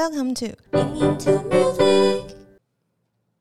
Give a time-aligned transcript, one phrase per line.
[0.00, 0.56] Welcome to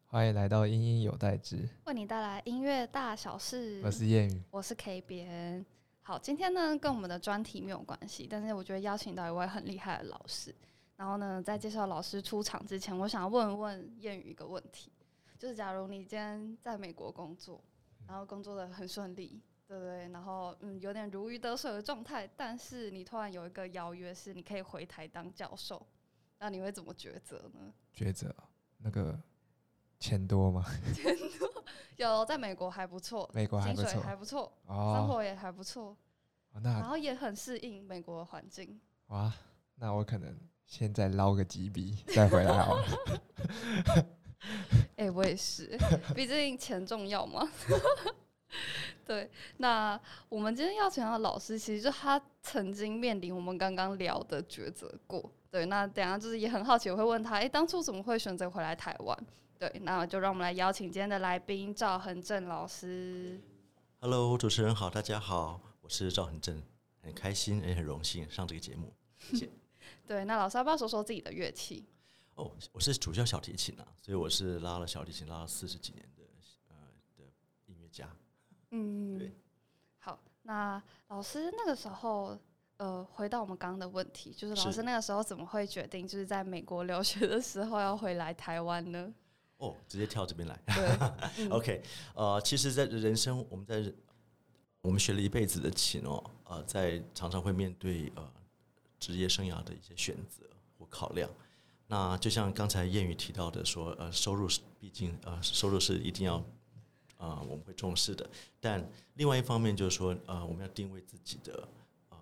[0.07, 3.81] 欢迎来到音音有代之，为你带来音乐大小事。
[3.81, 4.43] 我是谚语。
[4.51, 5.65] 我是 K 边。
[6.01, 10.53] 好，今天呢跟我们的专题没有关系，但是我觉得邀请到一位很厉害的老师。
[10.97, 14.91] 然后呢，在介绍老师出场之前，我想要问问谚语一个问题，
[15.37, 17.63] 就是假如你今天在美国工作，
[18.05, 20.09] 然后工作的很顺利，对不对？
[20.09, 25.81] 然后嗯，有点如鱼得水的状态，但是你突然有一个邀约，是你可以回台当教授，
[26.39, 27.73] 那你会怎么抉择呢？
[27.93, 28.33] 抉择
[28.77, 29.19] 那个
[29.99, 30.65] 钱多吗？
[30.95, 31.63] 钱多
[31.97, 35.89] 有，在美国还不错，美国还不错还不错，生哦，活也还不错，
[36.53, 38.79] 哦然那后也很适应美国的环境。
[39.07, 39.31] 哇，
[39.75, 40.33] 那我可能
[40.65, 42.85] 现在捞个几笔 再回来好了。
[44.95, 45.77] 哎、我也是，
[46.15, 47.45] 毕竟钱重要嘛。
[49.05, 55.31] 对，那我们今天邀请到的老师，其实就他曾经面临我们刚刚聊的抉择过。
[55.51, 59.17] 对，那等下就是也很好奇，我会问他，哎、当初怎么会选择回来台湾？
[59.57, 63.39] 对，那就让我们来邀请今天的来宾赵恒正老师。
[63.99, 66.61] Hello，主持人好，大家好，我是赵恒正，
[67.01, 68.93] 很开心也很荣幸上这个节目。
[70.07, 71.85] 对，那老师要不要说说自己的乐器？
[72.35, 76.05] 哦，我是主教小提琴啊，所以我是拉了小提琴拉了四十几年。
[78.71, 79.33] 嗯对，
[79.99, 82.37] 好，那老师那个时候，
[82.77, 89.13] 呃，回到我们刚刚的问题，就是老师那个时候怎么会决定，就是在美国留学的时候要回来台湾呢？
[89.57, 90.57] 哦，直接跳这边来。
[90.67, 90.97] 对，
[91.45, 93.91] 嗯 OK，呃，其实，在人生我们在
[94.81, 98.31] 我们学了一辈子的琴哦，呃，在常常会面对呃
[98.99, 100.45] 职业生涯的一些选择
[100.77, 101.29] 或考量。
[101.87, 106.41] 那就像刚才谚语提到的说，呃，收入是毕竟呃收入是一定要
[107.19, 108.27] 呃我们会重视的，
[108.59, 108.83] 但
[109.15, 111.67] 另外一方面就是说，呃，我们要定位自己的
[112.09, 112.17] 呃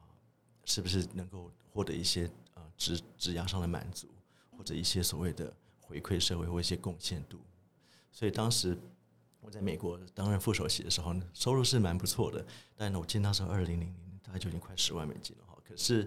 [0.65, 4.07] 是不是能够获得一些呃职职涯上的满足，
[4.57, 7.39] 或者一些所谓的回馈社会或一些贡献度。
[8.11, 8.75] 所以当时
[9.39, 12.43] 我在美国担任副首席的时候呢，收入是蛮不错的，
[12.75, 15.55] 但呢，我记得那时候二零零零年大概就已经快十万美金了哈。
[15.63, 16.01] 可是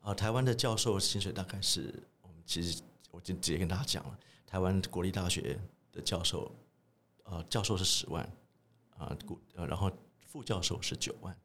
[0.00, 1.92] 啊、呃台湾的教授薪水大概是
[2.22, 2.80] 我们其实
[3.10, 5.58] 我就直接跟大家讲了，台湾国立大学
[5.92, 6.54] 的教授，
[7.30, 8.24] 呃，教授是十万
[8.96, 9.92] 啊，股、呃，然后
[10.26, 11.36] 副教授是九万，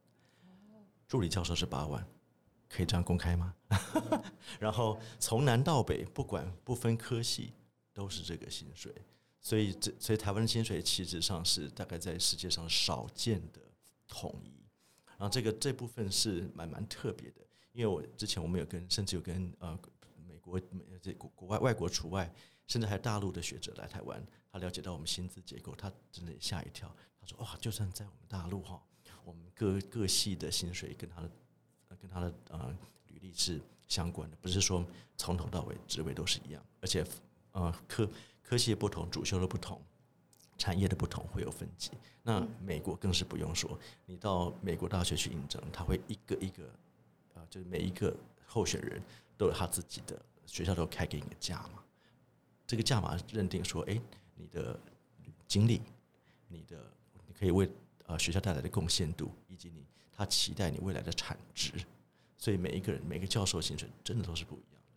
[1.08, 2.06] 助理教授是八万，
[2.70, 3.54] 可以这样公开吗？
[4.60, 7.52] 然后从南到北，不管不分科系，
[7.94, 8.94] 都是这个薪水。
[9.42, 13.60] 所以这所以台湾的薪水其实上是大概在世界上少见的
[14.08, 14.66] 统一，
[15.18, 17.42] 然后这个这部分是蛮蛮特别的，
[17.74, 19.78] 因为我之前我们有跟甚至有跟呃
[20.26, 22.34] 美国美这国国外外国除外，
[22.68, 28.82] 甚至还有大陆的学者来台湾，他了解到我们薪资结构，他真的吓一跳，他说哇，就算在我们大陆哈，
[29.24, 31.32] 我们各各系的薪水跟他的
[31.90, 32.76] 呃跟他的呃
[33.08, 34.86] 履历是相关的，不是说
[35.18, 37.06] 从头到尾职位都是一样，而且
[37.52, 38.10] 呃科
[38.42, 39.82] 科系的不同，主修的不同，
[40.58, 41.92] 产业的不同会有分级。
[42.24, 46.64] 那美国更是不用说，你到美国大学去应征，他会一个一个，
[47.34, 49.02] 呃，就是每一个候选人
[49.38, 51.83] 都有他自己的学校都开给你的价码，
[52.66, 54.00] 这个价码认定说，哎，
[54.36, 54.80] 你的
[55.48, 55.82] 经历，
[56.48, 56.92] 你的
[57.28, 57.70] 你可以为
[58.06, 61.72] 呃学校带来的贡献度，以及你他期待你未来的产值，
[62.38, 64.92] 所以每一个人每个教授的薪水真的都是不一样的。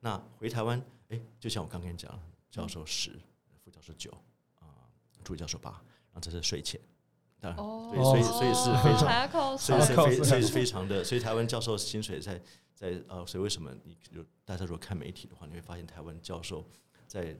[0.00, 2.10] 那回台湾，哎，就像我刚跟你讲，
[2.50, 3.12] 教授十，
[3.62, 4.10] 副教授九，
[4.58, 4.88] 啊、
[5.22, 6.80] 助理教授八，然后这是税前，
[7.38, 7.90] 当然，哦。
[7.92, 12.40] 对，所以所以是非常，所以是非所以是非常的，所以台湾教授薪水在
[12.74, 16.64] 在呃，所以为什么你就大家如果看媒体的话，你会发现台湾教授
[17.10, 17.36] 在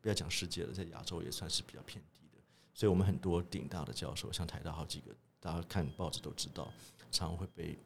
[0.00, 2.38] 不要讲世界了，在亚洲也算是比较偏低的，
[2.72, 6.72] 所以我们很多顶大的教授，像台大好几个，大家看报纸都知道，
[7.12, 7.78] 常常会被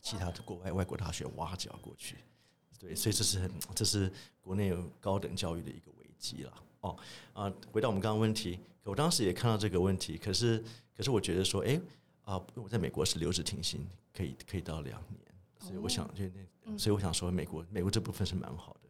[0.00, 2.16] 其他的国外外国大学挖角过去。
[2.78, 4.10] 对，所以这是很，这是
[4.40, 6.62] 国内高等教育的一个危机了。
[6.80, 6.96] 哦，
[7.34, 10.64] 啊，回到我们刚刚问题，我当时也看到这个问题，可是，
[10.96, 11.78] 可是我觉得说，哎，
[12.22, 15.20] 啊，我在美国是留职停薪，可以可以到两年，
[15.60, 18.85] 所以我想，就那，嗯所以我想说，美国美国这部分是蛮好的，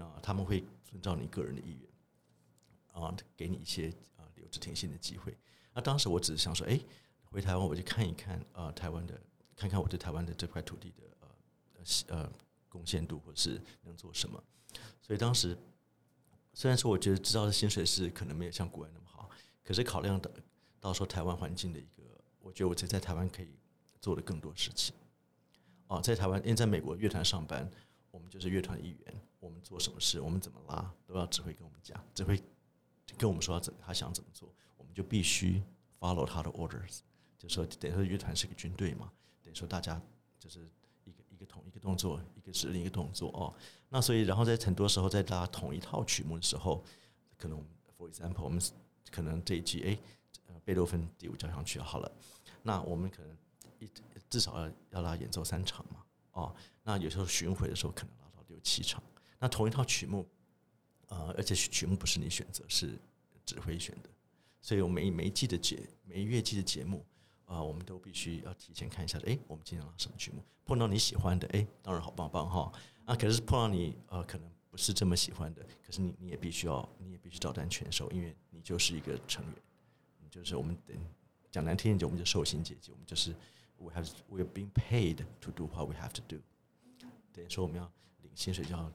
[0.00, 5.36] 啊，他们会遵照你个人的意愿，啊，给你一些啊留职停薪的机会。
[5.72, 6.80] 那当时我只是想说，哎，
[7.24, 9.20] 回台湾我就看一看啊，台湾的，
[9.54, 12.32] 看看我对台湾的这块土地的呃呃
[12.68, 14.42] 贡献度，或是能做什么。
[15.02, 15.56] 所以当时
[16.54, 19.30] 虽然说我觉得知道的薪水是可能没有像国外那么好，
[19.62, 20.30] 可是考量的
[20.80, 22.02] 到到说台湾环境的一个，
[22.40, 23.48] 我觉得我在在台湾可以
[24.00, 24.94] 做的更多事情。
[25.86, 27.68] 哦，在台湾，因为在美国乐团上班，
[28.10, 32.40] 我们就是乐团一员，我们做什么事，我们怎么拉，都要指挥跟我们讲，指挥
[33.18, 35.62] 跟我们说怎他想怎么做，我们就必须
[35.98, 37.00] follow 他的 orders，
[37.38, 39.10] 就说等于说乐团是个军队嘛，
[39.42, 40.00] 等于说大家
[40.38, 40.60] 就是
[41.04, 43.54] 一个一个同一个动作，一个指令一个动作哦。
[43.88, 46.84] 那所以，然后在很多时候在拉同一套曲目的时候，
[47.38, 47.58] 可能
[47.98, 48.62] for example，我们
[49.10, 49.98] 可能这一季哎，
[50.64, 52.12] 贝多芬第五交响曲好了，
[52.62, 53.36] 那我们可能
[53.78, 53.90] 一
[54.28, 59.02] 至少要要拉演奏三场嘛，哦，那有时候巡回的时候可能拉到六七场。
[59.40, 60.24] 那同一套曲目，
[61.08, 62.96] 呃，而且曲目不是你选择，是
[63.44, 64.10] 指挥选的，
[64.60, 67.04] 所以我每每一季的节每一乐季的节目。
[67.46, 70.40] 啊，我们都必须要提前看一下，哎，我们今天拉什么曲目？
[70.64, 72.72] 碰到你喜欢的，哎，当然好棒棒哈。
[73.06, 79.54] 啊，可是碰到你呃，可能不是这么喜欢的，可是你你也必须要，你也必须照单全收，因为你就是一个成员，
[80.20, 80.96] 你就是我们等
[81.50, 83.34] 讲难听一点，我们就受薪阶级，我们就是
[83.78, 86.40] we have we are being paid to do what we have to do。
[87.32, 87.92] 等于说我们要
[88.22, 88.92] 领薪水，就要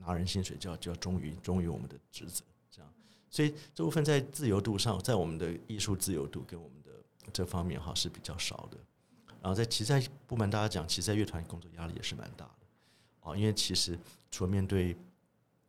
[0.00, 2.92] 拿人薪水，就要就要忠于忠于我们的职责，这样。
[3.30, 6.88] 所以这部分在自由度上，在我们的艺术自由度跟我们的。
[7.30, 8.78] 这方面哈是比较少的，
[9.42, 12.66] 然后在其实，在不瞒大家讲，其实，在乐团工作压力也是蛮大的
[13.20, 13.98] 哦，因为其实
[14.30, 14.96] 除了面对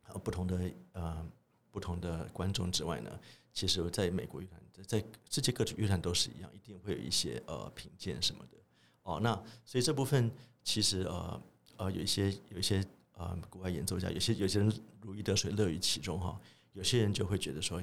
[0.06, 1.30] 呃不同的呃
[1.70, 3.10] 不同的观众之外呢，
[3.52, 8.56] 其实在美国乐团，在世界各地乐团都是一样，一定会有一些呃品鉴什么的
[9.02, 9.20] 哦。
[9.20, 9.34] 那
[9.66, 10.32] 所以这部分
[10.64, 11.42] 其实呃
[11.76, 12.82] 呃有一些有一些
[13.20, 14.72] 呃国外演奏家，有些有些人
[15.02, 16.40] 如鱼得水，乐于其中哈。
[16.72, 17.82] 有些人就会觉得说，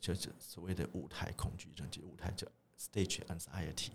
[0.00, 2.46] 就就所谓的舞台恐惧症，就舞台叫。
[2.78, 3.88] Stage anxiety，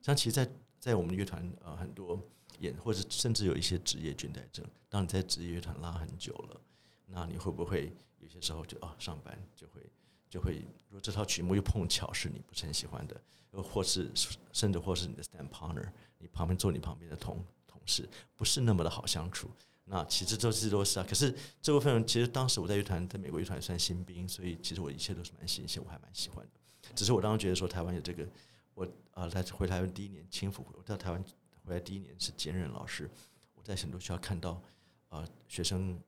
[0.00, 0.50] 像其实，在
[0.80, 2.18] 在我们乐团呃很多
[2.60, 4.64] 演或者甚至有一些职业倦怠症。
[4.88, 6.58] 当你在职业乐团拉很久了，
[7.04, 9.82] 那你会不会有些时候就啊上班就会
[10.30, 13.20] 就会，如果这套曲目又碰巧是你不是很喜欢的，
[13.52, 14.10] 又或是
[14.50, 19.50] 甚至或是你的 stand partner，你旁边坐你旁边的同同事不是那么的好相处，
[19.84, 21.06] 那其实都是都是啊。
[21.08, 26.92] 可是这部分其实当时我在乐团在美国乐团算新兵，所以其实我一切都是蛮新鲜，我还蛮喜欢的。
[26.94, 28.26] 只是我当时觉得说台湾有这个，
[28.74, 31.24] 我啊来回台湾第一年轻抚，我到台湾
[31.64, 33.10] 回来第一年是兼任老师，
[33.54, 34.60] 我在很多学校看到
[35.08, 36.00] 啊学生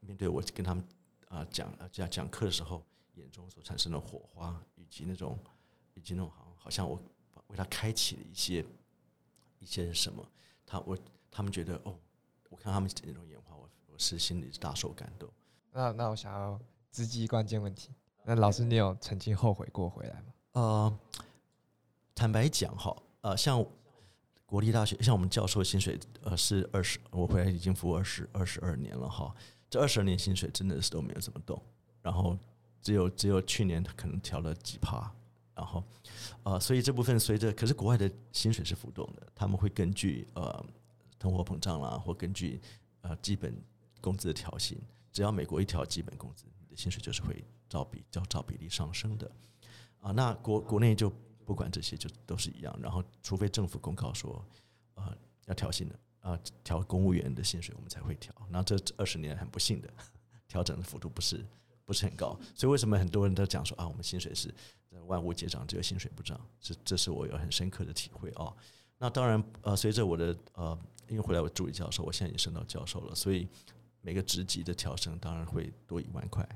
[0.00, 0.84] 面对我跟他们
[1.28, 2.84] 啊讲啊讲讲课的时候，
[3.14, 5.38] 眼中所产生的火花，以及那种
[5.94, 7.00] 以及那种好好像我
[7.48, 8.64] 为他开启了一些
[9.60, 10.26] 一些什么，
[10.66, 10.98] 他我
[11.30, 11.96] 他们觉得哦，
[12.54, 15.28] 我看他们那种眼花，我我是心里大受感动。
[15.72, 16.56] 那那我想要
[16.92, 17.90] 直击关键问题。
[18.24, 20.32] 那老师，你有曾经后悔过回来吗？
[20.52, 20.98] 呃，
[22.14, 23.66] 坦白讲哈，呃，像
[24.46, 29.34] 国立大学，像我们教授薪水，呃，是二十，我回来已经服务二十二十二年了哈。
[29.68, 31.60] 这二十二年薪水真的是都没有怎么动，
[32.02, 32.38] 然后
[32.80, 35.12] 只有只有去年可能调了几趴，
[35.56, 35.82] 然后
[36.44, 40.64] 呃，所以这部分随着，可是国外的薪水是浮动的，他们会根据呃
[41.18, 42.60] 通货膨胀啦，或根据
[43.00, 43.54] 呃基本
[44.00, 44.78] 工资的调薪，
[45.12, 47.44] 只要美国一调基本工资，你的薪水就是会。
[47.66, 49.28] 照比较照比例上升的
[49.98, 51.10] 啊，那国国内就
[51.44, 52.78] 不管这些，就都是一样。
[52.80, 54.44] 然后，除非政府公告说，
[54.94, 55.16] 呃，
[55.46, 58.32] 要调薪的啊，调公务员的薪水，我们才会调。
[58.48, 59.92] 那这二十年很不幸的，
[60.46, 61.44] 调整的幅度不是
[61.84, 62.38] 不是很高。
[62.54, 64.54] 所以，为什么很多人都讲说啊，我们薪水是
[65.06, 66.38] 万物皆涨，只有薪水不涨？
[66.60, 68.54] 这这是我有很深刻的体会啊。
[68.98, 70.78] 那当然，呃，随着我的呃，
[71.08, 73.48] 因为回来我助理教授，我现在已经升到教授了，所以
[74.00, 76.46] 每个职级的调升当然会多一万块。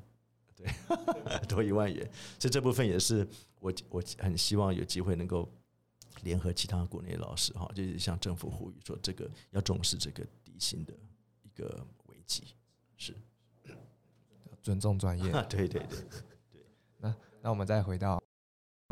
[0.57, 0.67] 对，
[1.47, 2.05] 多一万元，
[2.37, 3.25] 所以这部分也是
[3.61, 5.49] 我我很希望有机会能够
[6.23, 10.93] 联合其他国内老师哈，就是向政府呼吁说，这个要重视这个底薪的
[11.43, 12.43] 一个危机，
[12.97, 13.15] 是
[14.61, 15.31] 尊重专业。
[15.49, 16.23] 对对对对。
[16.97, 18.21] 那那我们再回到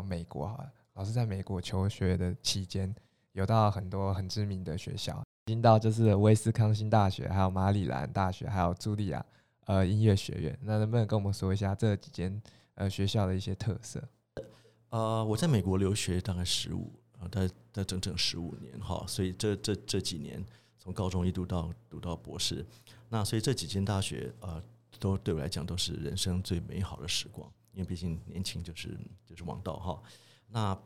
[0.05, 2.95] 美国哈，老师在美国求学的期间，
[3.33, 9.25] 有到很多很知名的学校，听到就是威斯康星大学，还有马里兰大学，还有茱莉亚。
[9.63, 12.41] 呃，音乐学院，那能不能跟我们说一下这几间
[12.75, 14.03] 呃学校的一些特色？
[14.89, 20.43] 呃，我在美国留学大概十五啊，在在整整十五年哈，所以这这这几年
[20.77, 22.65] 从高中一读到读到博士，
[23.07, 24.61] 那所以这几间大学呃，
[24.99, 30.01] 都对我来讲都是人生最美好的时光，因为毕竟年轻就是就是王道哈。
[30.49, 30.77] 那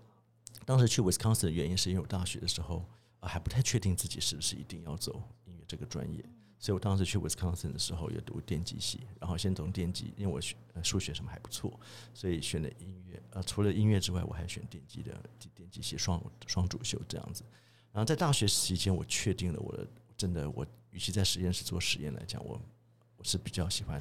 [0.66, 2.84] 当时去 Wisconsin 的原因是因为我大学的时候
[3.28, 6.24] 还不太确定自己是不是一定要走音乐这个专业。
[6.60, 11.80] 所以我当时去 Wisconsin 的时候，也读电机系，然后先从电机，因为我学数学什么还不错，
[12.14, 13.20] 所以选了音乐。
[13.32, 15.12] 呃，除了音乐之外，我还选电机的
[15.56, 17.44] 电机系双双主修这样子。
[17.92, 22.62] 然后在大学期间，我确定了我的真的，我与其在实验室做实验来讲，我
[23.18, 24.00] 我是比较喜欢，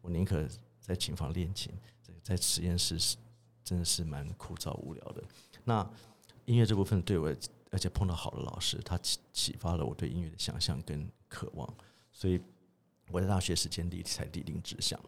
[0.00, 0.48] 我宁可
[0.80, 1.70] 在琴房练琴，
[2.22, 3.18] 在实验室是
[3.62, 5.22] 真的是蛮枯燥无聊的。
[5.62, 5.86] 那
[6.46, 7.30] 音乐这部分对我，
[7.70, 11.72] 而且碰到好的老师，他启启发了我对音乐的想象跟渴望。
[12.10, 12.40] 所以
[13.10, 14.98] 我在大学时间里才立定志向。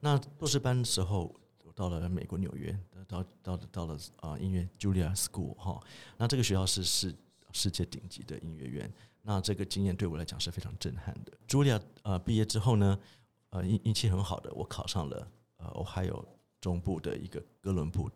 [0.00, 5.80] 那硕士班的时候，我到了美国纽约，到到到了啊音乐 Julia School 哈。
[6.16, 7.14] 那这个学校是是
[7.52, 8.92] 世界顶级的音乐院。
[9.22, 11.32] 那这个经验对我来讲是非常震撼的。
[11.46, 12.98] Julia 呃毕业之后呢，
[13.50, 15.28] 呃运运气很好的，我考上了
[15.58, 16.24] 呃 Ohio
[16.60, 18.10] 中部的一个哥伦布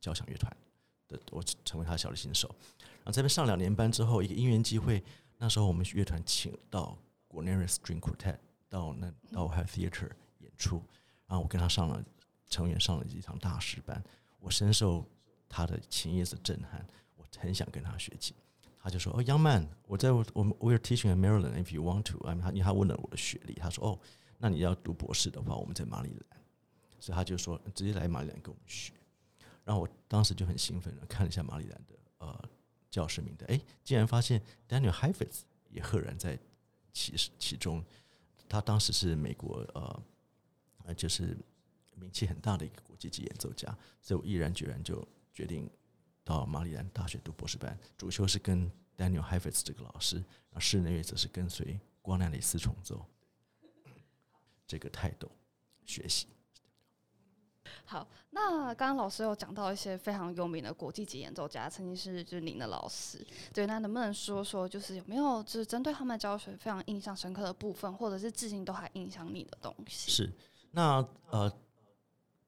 [0.00, 0.54] 交响乐团
[1.16, 2.48] 的，我成为他小提琴手。
[3.02, 5.02] 然后这边上两年班之后，一个因缘机会，
[5.38, 6.96] 那时候我们乐团请到
[7.28, 8.38] g o r n e r String Quartet
[8.68, 10.82] 到那到 Ohio Theater 演出，
[11.26, 12.04] 然后我跟他上了
[12.48, 14.02] 成员上了一堂大师班，
[14.38, 15.04] 我深受
[15.48, 16.86] 他的琴艺的震撼，
[17.16, 18.34] 我很想跟他学琴。
[18.82, 21.52] 他就说：“哦，Young man，我在我们 We are teaching in Maryland.
[21.62, 23.98] If you want to，他因为他问了我的学历，他说：哦，
[24.38, 26.40] 那你要读博士的话，我们在马里兰，
[26.98, 28.94] 所以他就说直接来马里兰跟我们学。
[29.70, 32.50] 然后我当时就很兴奋的看了一下马里兰的呃
[32.90, 36.36] 教师名单，哎，竟然发现 Daniel Heifetz 也赫然在
[36.92, 37.84] 其其中。
[38.48, 40.02] 他当时是美国呃
[40.86, 41.38] 呃就是
[41.94, 43.68] 名气很大的一个国际级演奏家，
[44.02, 45.70] 所以我毅然决然就决定。”
[46.22, 53.04] 到马里兰大学读博士班，主修是跟 Daniel Heifetz 这个老师，然后室内乐则是跟随光亮里四重奏
[54.66, 55.30] 这个态度
[55.86, 56.26] 学习。
[57.84, 70.10] 好，那刚刚老师有讲到一些非常有名的国际级演奏家，曾经是就是您的老师，对，那能不能说说，就是有没有就是针对他们教学非常印象深刻的部分，或者是至今都还影响你的东西？
[70.10, 70.32] 是，
[70.70, 71.52] 那呃，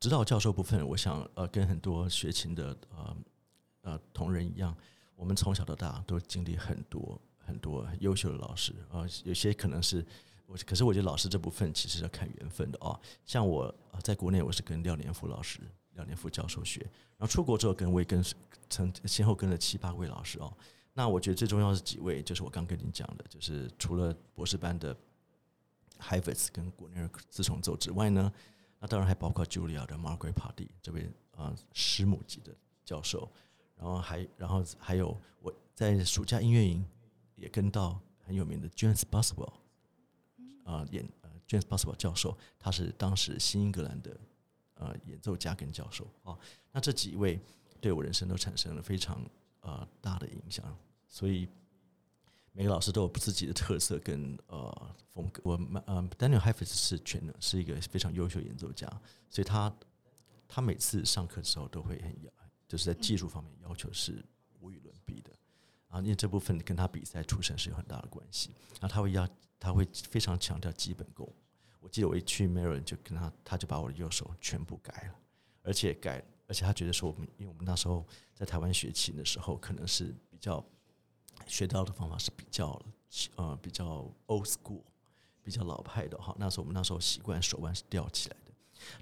[0.00, 3.16] 指导教授部分，我想呃，跟很多学琴的呃。
[3.84, 4.72] 呃，同仁一样，
[5.16, 10.06] 我们从小到大都经历很多很多优秀的老师啊，有些可能是
[10.52, 12.98] 我，可是我觉得老师这部分其实要看缘分的哦。
[13.24, 15.60] 像我在国内，我是跟廖连福老师、
[15.94, 16.80] 廖连福教授学，
[17.16, 18.22] 然后出国之后跟我也跟
[18.68, 20.52] 曾先后跟了七八位老师哦。
[20.92, 24.94] 那我觉得最重要是几位，就是我刚跟你讲的，就是除了博士班的
[25.98, 28.30] h i v e s 跟国内自重奏之外呢，
[28.78, 32.54] 那当然还包括 Julia 的 Margaret Party 这位啊师母级的
[32.84, 33.30] 教授。
[33.74, 36.84] 然后还，然后还有我在暑假音乐营
[37.34, 39.52] 也跟到很有名的 James Boswell，
[40.64, 44.20] 啊演呃 James Boswell 教授，他是当时新英格兰的
[44.74, 46.38] 呃演奏家跟教授啊。
[46.72, 47.40] 那这几位
[47.80, 49.24] 对我人生都产生了非常
[49.60, 50.64] 呃大的影响，
[51.08, 51.48] 所以
[52.52, 55.40] 每个老师都有自己的特色跟呃风格。
[55.44, 55.52] 我
[55.86, 58.86] 呃 Daniel Heifetz 是全能，是一个非常优秀演奏家，
[59.28, 59.74] 所以他
[60.48, 62.30] 他每次上课的时候都会很要
[62.68, 64.24] 就是在技术方面要求是
[64.60, 65.30] 无与伦比的，
[65.88, 68.54] 啊，因为这部分跟他比赛出身是有很大的关系。
[68.80, 69.28] 然后他会要，
[69.62, 71.32] 他会非常强调基本功。
[71.78, 75.14] 我记得我一去 mary 就跟他，他就把我的右手全部改了，
[75.62, 80.64] 而且改，而且他觉得说我们，因为我们那时候在台湾学琴的时候，可能是比较
[81.46, 82.80] 学到的方法是比较
[83.36, 84.82] 呃比较 old school，
[85.42, 86.34] 比较老派的哈。
[86.38, 88.52] 那时候我们那时候习惯手腕是吊起来的，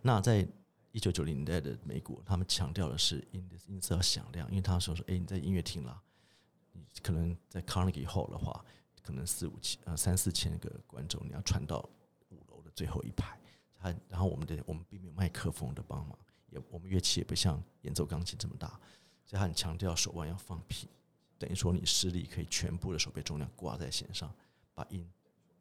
[0.03, 0.47] 那在。
[0.93, 6.03] 一九九零年代的美国，他们强调的是音的音色要响亮，因为他说说，哎，你在音乐厅啦，
[6.73, 8.65] 你可能在 Carnegie Hall 的话，
[9.03, 11.79] 可能四五千呃三四千个观众，你要传到
[12.29, 13.39] 五楼的最后一排。
[13.79, 16.19] 他然后我们的我们并没有麦克风的帮忙，
[16.51, 18.69] 也我们乐器也不像演奏钢琴这么大，
[19.25, 20.87] 所以他很强调手腕要放平，
[21.39, 24.31] 等于说你施力可以全部的手背重量挂在弦上，
[24.75, 25.11] 把音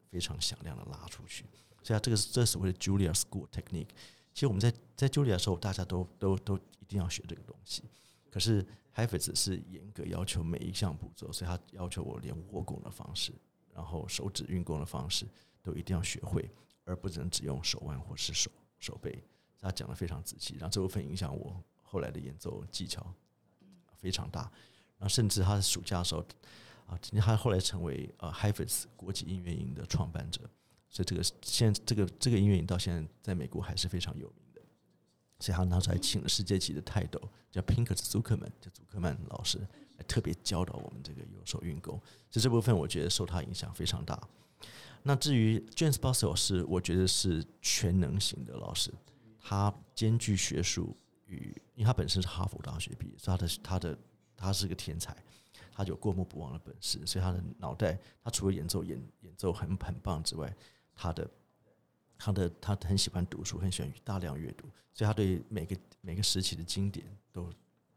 [0.09, 1.45] 非常响亮的拉出去。
[1.81, 3.87] 所以他这个是这所谓的 Julia School Technique。
[4.33, 7.83] 其实我们在在 Julia 的时候，大家都都都一定要学这个东西。
[8.29, 8.65] 可是
[9.07, 13.31] Hifetz 是严格要求每一项步骤，所以他要求我连握弓的方式，
[13.73, 15.25] 然后手指运弓的方式
[15.61, 16.49] 都一定要学会，
[16.83, 19.23] 而不能只用手腕或是手手背。
[19.59, 23.13] 他讲的非常仔细，然后这部分影响我后来的演奏技巧
[23.97, 24.41] 非常大。
[24.97, 26.25] 然后甚至他在暑假的时候
[26.85, 30.41] 啊，他后来成为呃 Hifetz 国际音乐营的创办者。
[30.89, 34.48] 所以这个现这个这个音乐营到现在在美国还是非常有名，
[35.39, 39.57] 所以他拿出来请了世界级的泰斗，叫 Pinker Zuckerman，叫祖克曼老师
[39.97, 41.97] 来特别教导我们这个右手运弓。
[42.29, 44.21] 所以这部分我觉得受他影响非常大。
[45.01, 48.93] 那至于 James Boswell 是我觉得是全能型的老师，
[49.39, 53.97] 他兼具学术与，因为他本身是哈佛大学毕业，所以他的他的
[54.35, 55.15] 他是个天才，
[55.71, 60.53] 他有过目不忘的本事，所以他的脑袋，他除了演奏演演奏很很棒之外，
[60.93, 61.25] 他的，
[62.19, 67.49] 他的，他很喜欢读书，很喜欢大量阅读，所以他对每个每个时期的经典都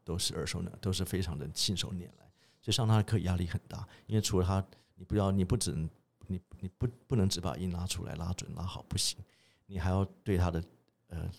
[0.03, 2.31] 都是耳熟能，都是非常的信手拈来。
[2.61, 4.65] 所以上他的课压力很大，因为除了他，
[4.95, 5.89] 你不要，你不只能，
[6.27, 9.19] 你你不不能只把音拉出来拉准拉好不行，
[9.67, 10.63] 你还要对他的
[11.09, 11.29] 呃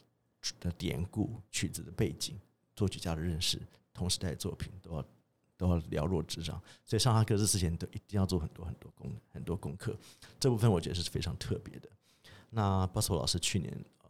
[0.60, 2.38] 的典故、曲子的背景、
[2.76, 3.58] 作曲家的认识、
[3.92, 5.04] 同时代作品都要。
[5.56, 9.96] 都要了若指掌，所以上他课之前都一定要做很多很多功很多功课。
[10.40, 11.88] 这部分我觉得是非常特别的。
[12.54, 14.08] 那巴斯老师去年呃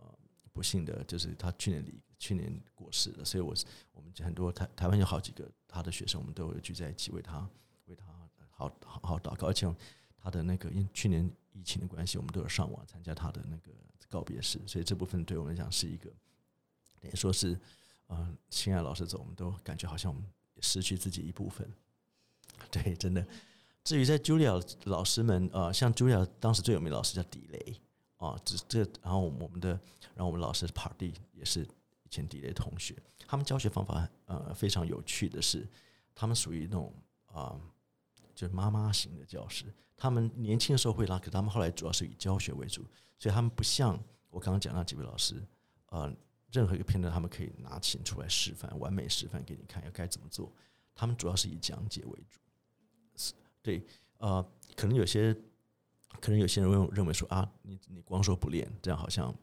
[0.52, 7.48] 不幸的就是他去年离去年过世了，所以我是我们很多台台湾有好几个他的学生，我们都会聚在一起为他
[7.86, 8.04] 为他
[8.50, 9.74] 好好好祷告，而且
[10.18, 13.72] 他的那个因去年疫情的关系，我们都有上网参加他的那个
[14.08, 16.10] 告别式，所以这部分对我们来讲是一个
[17.00, 17.58] 等于说是，
[18.08, 20.26] 嗯，亲爱老师走，我们都感觉好像我们
[20.60, 21.68] 失去自己一部分。
[22.70, 23.26] 对，真的。
[23.82, 27.80] 至于在 Julia 老师们，呃，像 Julia 当时最有名的老师叫迪雷，
[28.24, 29.68] 啊，这这，然后我们的，
[30.14, 35.66] 然后我们老师 Party 也是以前迪雷同学，他们教学方法呃非常有趣的是，
[36.14, 36.92] 他们属于那种
[37.26, 37.60] 啊，
[38.34, 39.66] 就是妈妈型的教师，
[39.96, 42.82] 他们年轻的时候会拉，可他们后来主要是以教学为主，
[43.18, 43.98] 所以他们不像
[44.30, 45.42] 我刚刚讲那几位老师，
[45.90, 46.10] 呃，
[46.50, 50.50] 任何一个片段他们可以拿琴出来示范，完美示范给你看要该怎么做，
[50.94, 52.40] 他们主要是以讲解为主。
[53.62, 53.84] 对，
[54.18, 54.44] 呃，
[54.76, 55.34] 可能有些，
[56.24, 59.34] 可能有些人认认为说啊，你你光说不练，这样好像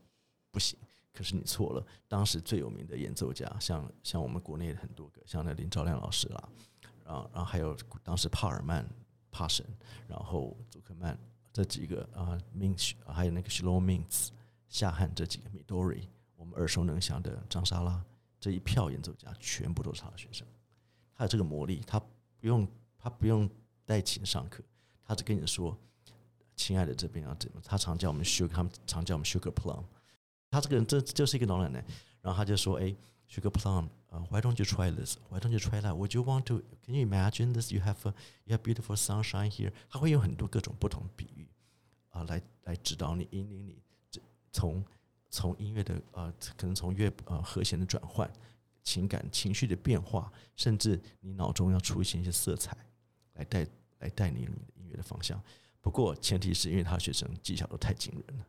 [0.49, 0.79] 不行。
[1.13, 1.85] 可是你错了。
[2.07, 6.49] 当时最有名的演奏家，像像我们国内很多个，像那林兆亮老师啦，
[7.05, 8.83] 然后然后还有当时帕尔曼、
[9.29, 9.63] 帕神，
[10.07, 11.15] 然后祖克曼
[11.53, 14.31] 这几个啊，，Mains，还有那个 s h l o m i n s、
[14.67, 18.03] 夏汉这几个米多瑞，我们耳熟能详的张沙拉
[18.39, 20.47] 这一票演奏家，全部都是他的学生。
[21.13, 21.99] 他有这个魔力，他
[22.39, 23.47] 不用他不用。
[23.83, 24.63] 带琴上课，
[25.03, 25.77] 他只跟你说
[26.55, 29.83] ：“亲爱的，这边啊怎么？”他常叫我们 sugar，他们常叫我们 sugar plum。
[30.49, 31.83] 他这个人这就是一个老奶奶，
[32.21, 32.95] 然后他就说：“哎
[33.29, 37.81] ，sugar plum，呃，why don't you try this？Why don't you try that？Would you want to？Can you imagine this？You
[37.81, 38.13] have a
[38.45, 41.47] you have beautiful sunshine here。”他会用很多各种不同比喻
[42.09, 43.81] 啊，来来指导你，引领你，
[44.51, 44.83] 从
[45.29, 48.31] 从音乐的呃，可能从乐呃和弦的转换、
[48.83, 52.77] 情感情绪的变化，甚至你脑中要出现一些色彩
[53.33, 53.67] 来带。
[54.01, 55.39] 来带领你的音乐的方向，
[55.81, 58.45] 不过前提是因为他学生技巧都太惊人了，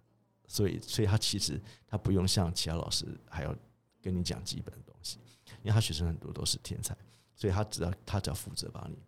[0.46, 3.56] 所以所以他其实他不用像其他老师还要
[4.02, 5.18] 跟你讲基本的东西，
[5.62, 6.96] 因为他学生很多都是天才，
[7.34, 8.98] 所以他只要他只要负责把你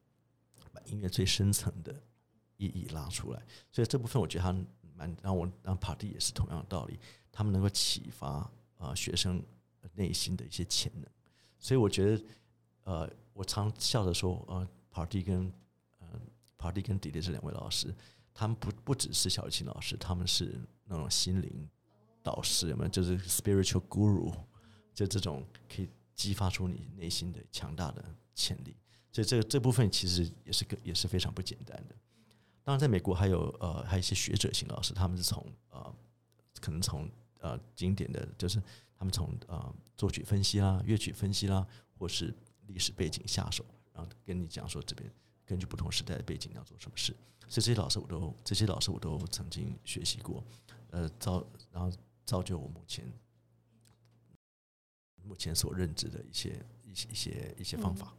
[0.73, 1.95] 把音乐最深层的
[2.57, 4.53] 意义拉出来，所以这部分我觉得他
[4.95, 6.99] 蛮让我让 Party 也是同样的道理，
[7.31, 9.43] 他们能够启发啊学生
[9.93, 11.05] 内心的一些潜能，
[11.59, 12.25] 所以我觉得
[12.85, 15.53] 呃我常笑着说呃 Party 跟
[16.57, 17.95] Party 跟迪迪这两位老师，
[18.35, 21.69] 他们不不只是小提琴老师，他们是那种心灵
[22.23, 22.89] 导师，有没有？
[22.91, 24.35] 就是 spiritual guru，
[24.93, 28.77] 就这种可以激发出你内心的强大的潜力。
[29.13, 31.95] 所以这这部分其实也是个也是非常不简单的。
[32.65, 35.95] 当然，在美国还有呃还有一些学者型老师，他们是从呃
[36.61, 38.61] 可能从呃经典的就是
[38.97, 41.65] 他们从呃作曲分析啦、乐曲分析啦，
[41.97, 42.35] 或是
[42.67, 45.09] 历史背景下手，然后跟你讲说这边。
[45.47, 50.43] 根据不同时代的背景要做什么事，所以这些老师我都这些老师我都曾经学习过，
[50.91, 53.05] 呃造然后造就我目前
[55.23, 58.15] 目前所认知的一些一些一些一些方法。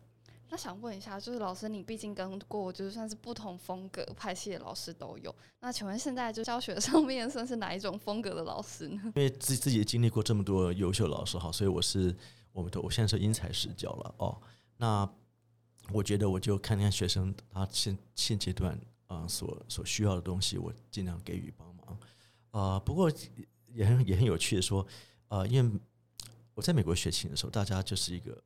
[0.48, 9.02] 那想问一下，就是老师你毕竟跟过就是算是不同风格派系的老师都有，那请问现在就教学上面算是哪一种风格的老师呢？
[9.18, 12.16] 因为自自己经历过这么多优秀老师哈，所以我是
[12.52, 14.40] 我们都我现在是因材施教了哦，
[14.78, 15.12] 那。
[15.92, 21.98] 我觉得我就看看学生他现现阶段啊所所需要的东西，我尽量给予帮忙。
[22.52, 23.12] 啊，不过
[23.68, 24.86] 也很也很有趣的说，
[25.28, 25.80] 呃，因为
[26.54, 28.42] 我在美国学琴的时候，大家就是一个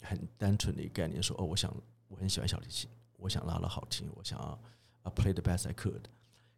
[0.00, 1.74] 很单纯的一个概念，说哦，我想
[2.06, 4.60] 我很喜欢小提琴，我想拉的好听，我想要
[5.02, 6.02] 啊 play the best I could。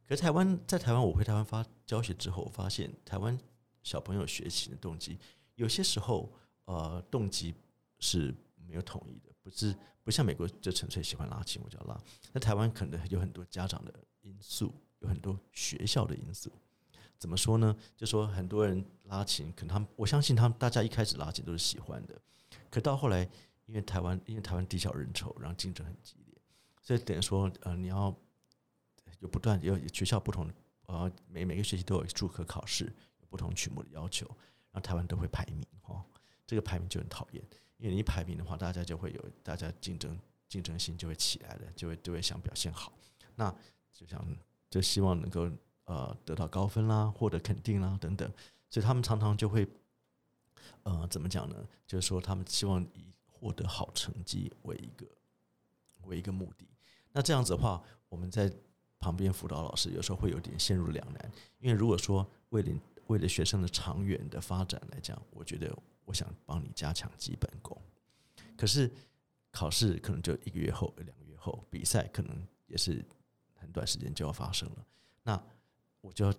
[0.07, 3.39] 可是台湾在台湾，我回台湾发教学之后，我发现台湾
[3.83, 5.19] 小朋友学琴的动机，
[5.55, 6.33] 有些时候
[6.65, 7.55] 呃动机
[8.01, 8.35] 是
[8.67, 9.28] 没有统一的。
[9.49, 12.01] 不是不像美国就纯粹喜欢拉琴，我就要拉。
[12.33, 16.51] 那台湾可能有很多家长的因素，有很多学校的因素。
[17.19, 17.77] 怎么说呢？
[17.97, 22.21] 就说很多人拉琴，可能他们我相信他们大家一开始拉琴都是喜欢的，
[22.71, 23.29] 可到后来，
[23.67, 26.35] 因为台湾因为台湾地小人稠，然后竞争很激烈，
[26.81, 28.15] 所以等于说呃你要
[29.19, 30.49] 有不断有学校不同
[30.87, 32.85] 呃每每个学期都有注课考试，
[33.21, 34.25] 有不同曲目的要求，
[34.71, 36.05] 然后台湾都会排名哦，
[36.47, 37.43] 这个排名就很讨厌。
[37.79, 42.93] 因为你一排名的话，大家就会有大家竞争竞争性就会起来了，就会就会想表现好，
[43.37, 43.55] 那
[43.93, 44.25] 就想
[44.69, 45.49] 就希望能够
[45.85, 48.29] 呃得到高分啦，获得肯定啦等等，
[48.69, 49.65] 所以他们常常就会
[50.83, 51.69] 呃怎么讲呢？
[51.87, 55.07] 就是说他们希望以获得好成绩为一个
[56.03, 56.67] 为一个目的。
[57.13, 58.53] 那这样子的话，我们在
[58.99, 62.73] 旁边辅导老师有时候会有点陷入两难，因为如果说为了
[63.07, 65.73] 为了学生的长远的发展来讲，我觉得。
[66.09, 67.77] 我想帮你加强基本功，
[68.57, 68.91] 可是
[69.51, 72.35] 考试可能就一个月后、两个月后，比赛可能
[72.67, 73.05] 也是
[73.55, 74.87] 很短时间就要发生了。
[75.23, 75.39] 那
[76.01, 76.33] 我就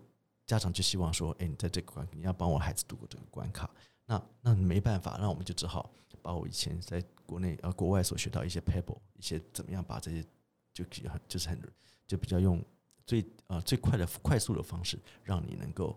[0.48, 3.70] 家长就希望说：“哎，你在这个关，你要帮我孩子度过这个关卡。”
[4.06, 10.26] 那那没办法，那我们就只好把我以前在国内呃国外所学到一些 pebble，一些怎么样把这些
[10.74, 11.62] 就很就是很
[12.08, 12.60] 就比较用
[13.06, 15.96] 最呃最快的快速的方式，让你能够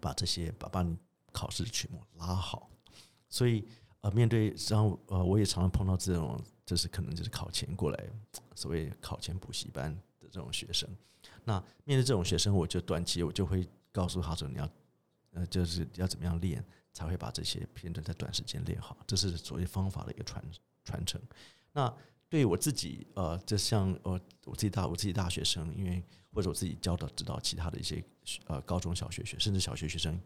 [0.00, 0.96] 把这些把把你
[1.36, 2.70] 考试的曲目拉好。
[3.28, 3.68] 所以
[4.00, 8.04] 呃，面对然后呃，我也常常碰到这种，就是可能就是考前过来，
[8.54, 10.88] 所谓考前补习班的这种学生。
[11.44, 14.68] 那面对这种学生，我就短期我就会告诉他说，你要
[15.32, 18.96] 呃就是要怎么样练，才会把这些片段在短时间练好。
[19.06, 20.42] 这是所谓方法的一个传
[20.84, 21.20] 传承。
[21.72, 21.92] 那
[22.28, 26.02] 对我自己，呃，就像呃我自己大我自己大学生，因为
[26.36, 28.04] 或者我自己教导指导其他的一些
[28.46, 30.20] 呃高中小学学甚至小学学生，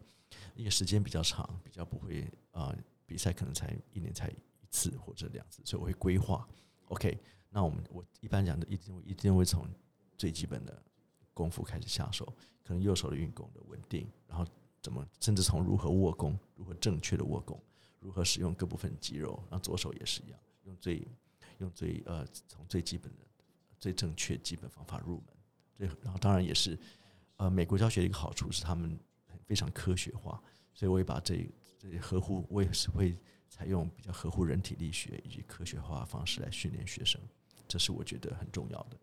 [0.55, 2.75] 因为时间比较长，比较不会啊。
[3.05, 4.35] 比赛可能才一年才一
[4.69, 6.47] 次或者两次，所以我会规划。
[6.87, 7.17] OK，
[7.49, 9.67] 那我们我一般讲的一定一定会从
[10.17, 10.81] 最基本的
[11.33, 12.25] 功夫开始下手，
[12.63, 14.45] 可能右手的运功的稳定，然后
[14.81, 17.61] 怎么甚至从如何握功，如何正确的握功，
[17.99, 21.05] 如何使用各部分肌肉，然后左手也是一样，用最
[21.57, 23.25] 用最呃从最基本的
[23.77, 25.25] 最正确基本方法入门。
[25.87, 26.77] 最然后当然也是
[27.37, 28.99] 呃美国教学的一个好处是他们
[29.45, 30.41] 非常科学化，
[30.73, 31.49] 所以我也把这。
[31.83, 33.17] 这合乎我也是会
[33.49, 37.19] 采用比较合乎人体力学以及科学化方式来训练学生，
[37.67, 38.95] 这是我觉得很重要的。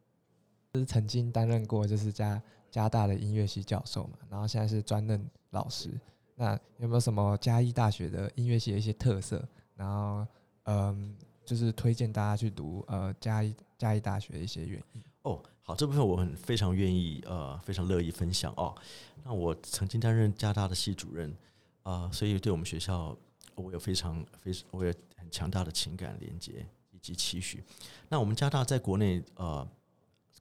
[0.73, 5.91] 就是曾经担任过就是加加大的音乐系教授嘛，然后现在是专任老师。
[6.37, 9.45] 那有没有什么嘉义大学的音乐系的一些特色？
[9.75, 10.25] 然后
[10.63, 15.03] 嗯，就是推荐大家去读呃嘉义嘉义大学的一些原因。
[15.23, 18.75] 哦，好，这部分我很非常愿意呃非常乐意分享哦。
[19.23, 21.37] 那我曾经担任加大的系主任。
[21.83, 23.17] 啊，所以对我们学校，
[23.55, 27.65] 我有非常非，我有很强大的情感连接以及期许。
[28.11, 29.67] 那我们加大在国内呃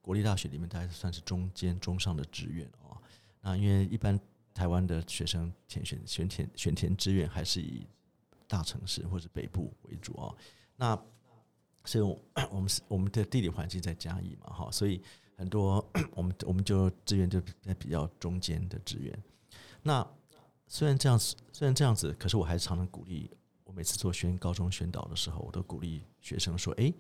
[0.01, 2.99] 国立大学里面，大概算是中间中上的志愿啊。
[3.39, 4.19] 那因为一般
[4.53, 7.87] 台湾的学生填选选填选填志愿还是以
[8.45, 10.35] 大城市或者北部为主啊。
[10.75, 11.01] 那
[11.87, 12.19] 所以我
[12.59, 15.01] 们是我们的地理环境在嘉义嘛，哈，所以
[15.37, 19.23] 很多 我们我们就志愿就在比较中间的志愿。
[19.81, 20.05] 那
[20.67, 23.31] 虽然这样子，虽然这样子，可是我还是常常鼓励。
[23.63, 26.93] 我每次做宣高中宣导的时候，我都鼓励学生说：“哎，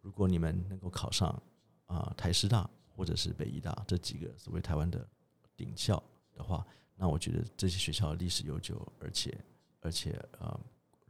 [0.00, 1.42] 如果你们能够考上
[1.86, 5.06] 啊台师大或者是北医大这几个所谓台湾的
[5.54, 6.02] 顶校
[6.34, 9.38] 的话，那我觉得这些学校历史悠久，而且
[9.80, 10.58] 而且呃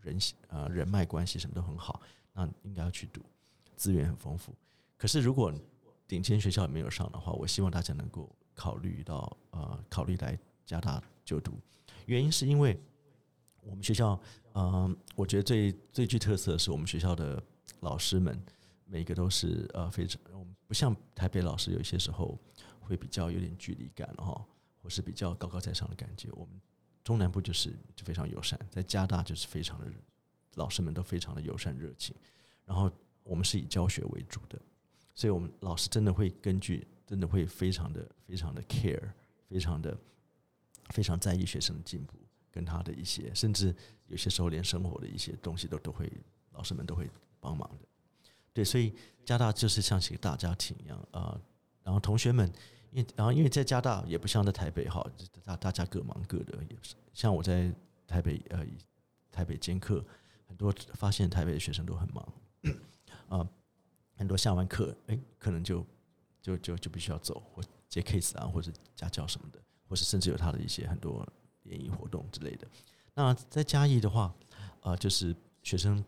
[0.01, 0.18] 人
[0.49, 2.03] 呃人脉关系什么都很好，
[2.35, 3.23] 那应该要去读，
[3.77, 4.55] 资源很丰富。
[4.99, 5.53] 可是如果
[6.07, 11.59] 顶尖学校没有上的话，我希望大家能够考虑到呃考虑来加大就读。”
[12.07, 12.79] 原因是因为
[13.62, 14.20] 我们学校，
[14.53, 17.42] 嗯，我觉得最最具特色的是我们学校的
[17.81, 18.38] 老师们，
[18.85, 22.38] 每个都是呃非常，我们不像台北老师有些时候
[22.81, 24.44] 会比较有点距离感哈，
[24.83, 26.29] 或是比较高高在上的感觉。
[26.33, 26.61] 我们
[27.03, 29.87] 中南部就是就非常友善，在加大就是非常的
[30.57, 32.14] 老师们都非常的友善热情，
[32.64, 32.90] 然后
[33.23, 34.61] 我们是以教学为主的，
[35.14, 39.11] 所以我们老师真的会根据，真的会非常的非常的 care，
[39.49, 39.97] 非常的。
[40.90, 42.12] 非常在意学生的进步，
[42.53, 43.75] 跟他的一些，甚至
[44.07, 46.12] 有些时候连生活的一些东西都都会，
[46.53, 47.09] 老师们都会
[47.40, 47.88] 帮忙的。
[48.53, 48.93] 对，所以
[49.25, 51.40] 加大就是像一个大家庭一样啊。
[51.83, 52.47] 然后同学们，
[52.90, 55.03] 因为然后因为在加大也不像在台北哈，
[55.43, 57.75] 大大家各忙各的，也是像我在
[58.07, 58.62] 台北呃
[59.33, 60.05] 台北兼课，
[60.55, 62.33] 很多发现台北的学生都很忙
[63.29, 63.49] 啊，
[64.17, 65.85] 很多下完课哎可能就
[66.40, 69.59] 就就就必须要走或接 case 啊或者家教什么的。
[69.87, 71.25] 或是甚至有他的一些很多
[71.64, 72.67] 联谊活动之类的。
[73.12, 74.35] 那在嘉义的话，
[74.81, 76.03] 呃，就是学生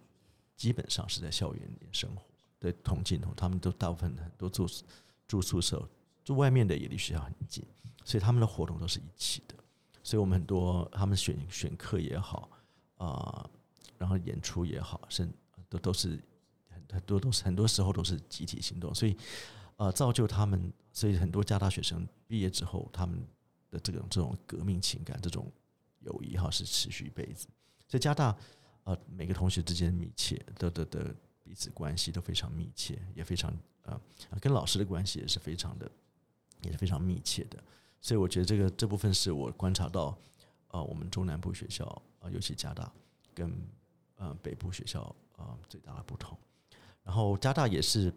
[0.56, 2.22] 基本上是在校园里生活
[2.58, 4.66] 的同进同，他们都大部分很多住
[5.28, 5.86] 住宿舍，
[6.24, 7.62] 住外面的也离学校很近，
[8.02, 9.54] 所以他们的活动都是一起的。
[10.02, 12.50] 所以我们很多他们选选课也好，
[12.96, 13.48] 啊，
[13.98, 15.32] 然后演出也好，甚
[15.68, 16.18] 都都是
[16.68, 19.16] 很很多都是很多时候都是集体行动，所以
[19.76, 23.26] 呃，造就他们，所以很多加大学生毕业之后，他们。
[23.68, 25.52] 的这种这种革命情感，这种
[25.98, 27.48] 友谊哈是持续一辈子。
[27.88, 28.34] 所以加大
[28.84, 34.00] 呃每个同学之间密切的的的彼此关系都非常密切，也非常呃
[34.40, 35.90] 跟老师的关系也是非常的
[36.62, 37.62] 也是非常密切的。
[38.00, 40.16] 所以我觉得这个这部分是我观察到
[40.68, 41.84] 呃我们中南部学校
[42.20, 42.90] 啊尤其加大
[43.34, 43.52] 跟
[44.16, 45.02] 呃北部学校
[45.36, 46.36] 啊最大的不同。
[47.02, 48.12] 然后加大也是。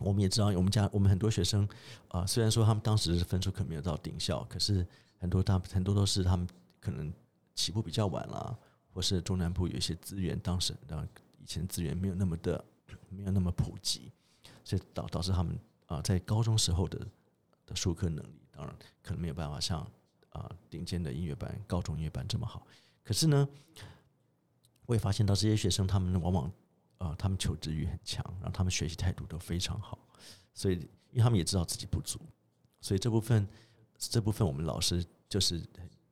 [0.00, 1.68] 我们也知道，我们家我们很多学生
[2.08, 4.84] 啊，虽然说他们当时分数可能没有到顶校，可是
[5.20, 6.44] 很多大很多都是他们
[6.80, 7.14] 可能
[7.54, 8.58] 起步比较晚了，
[8.92, 11.08] 或是中南部有一些资源，当时的
[11.38, 12.64] 以前资源没有那么的
[13.08, 14.10] 没有那么普及，
[14.64, 15.56] 所以导导致他们
[15.86, 16.98] 啊在高中时候的
[17.64, 19.88] 的授课能力，当然可能没有办法像
[20.30, 22.66] 啊顶尖的音乐班、高中音乐班这么好。
[23.04, 23.48] 可是呢，
[24.86, 26.52] 我也发现到这些学生，他们往往
[26.98, 29.98] 呃，他们求知欲很强，然后他们学习态度都非常好，
[30.52, 30.74] 所以
[31.10, 32.20] 因为他们也知道自己不足，
[32.80, 33.46] 所以这部分
[33.98, 35.60] 这部分我们老师就是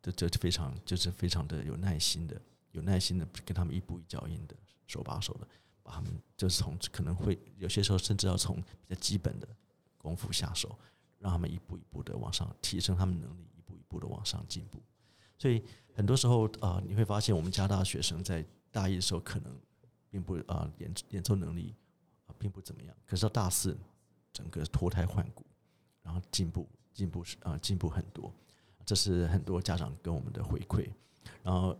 [0.03, 2.41] 就就非常就是非常的有耐心的，
[2.73, 4.57] 有耐心的跟他们一步一脚印的
[4.87, 5.47] 手把手的
[5.83, 8.57] 把他们就是从可能会有些时候甚至要从
[8.87, 9.49] 比较基本的
[9.99, 10.77] 功夫下手，
[11.19, 14.83] 让他们一步一步的往上提升他们能力，一步一步的往上进步。
[15.39, 15.63] 所以
[15.95, 19.57] 很多时候啊、你会发现我们加大学生在大一的时候可能
[20.11, 21.73] 并不啊、演演奏能力
[22.27, 23.79] 啊、并不怎么样，可是到大四
[24.33, 25.45] 整个脱胎换骨，
[26.03, 28.35] 然后进步进步是啊、进步很多，
[28.85, 30.91] 这是很多家长跟我们的回馈，
[31.43, 31.79] 然后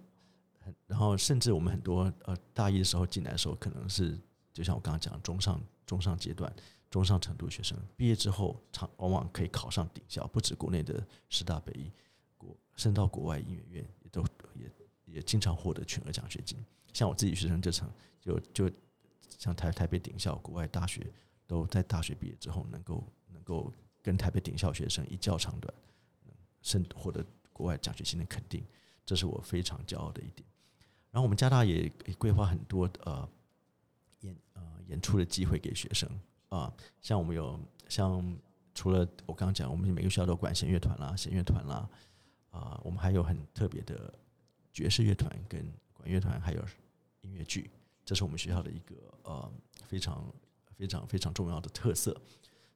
[0.61, 4.17] 很然后甚至我们很多呃大一的时候进来的时候可能是
[4.53, 6.55] 就像我刚刚讲的中上中上阶段
[6.91, 11.91] 中上程度学生毕业之后，常往往可以考上顶校，不止国内的师大北艺，
[12.37, 14.23] 国甚至到国外音乐院也都
[14.55, 14.71] 也
[15.13, 16.59] 也经常获得全额奖学金。
[16.93, 18.71] 像我自己学生这场就就
[19.39, 21.07] 像台台北顶校、国外大学
[21.47, 23.73] 都在大学毕业之后能够能够
[24.03, 25.73] 跟台北顶校学生一较长短，
[26.61, 28.65] 甚至获得国外奖学金的肯定，
[29.05, 30.47] 这是我非常骄傲的一点。
[31.11, 33.29] 然后我们加大也规划很多呃
[34.21, 36.09] 演呃演出的机会给学生
[36.49, 36.71] 啊、
[37.01, 38.37] 像我们有像
[38.75, 41.89] 除了我刚刚讲，我们每个学校都管弦乐团啦、弦乐团啦，
[42.51, 44.13] 啊、我们还有很特别的
[44.73, 46.65] 爵士乐团跟管乐团，还有
[47.21, 47.71] 音乐剧，
[48.05, 49.53] 这是我们学校的一个呃
[49.87, 50.33] 非常
[50.77, 52.13] 非常非常重要的特色。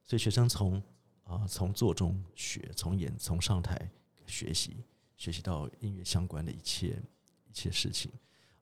[0.05, 0.81] 所以学生从
[1.23, 3.91] 啊、从做中学，从演从上台
[4.25, 4.77] 学习，
[5.17, 7.01] 学习到音乐相关的一切
[7.49, 8.09] 一切事情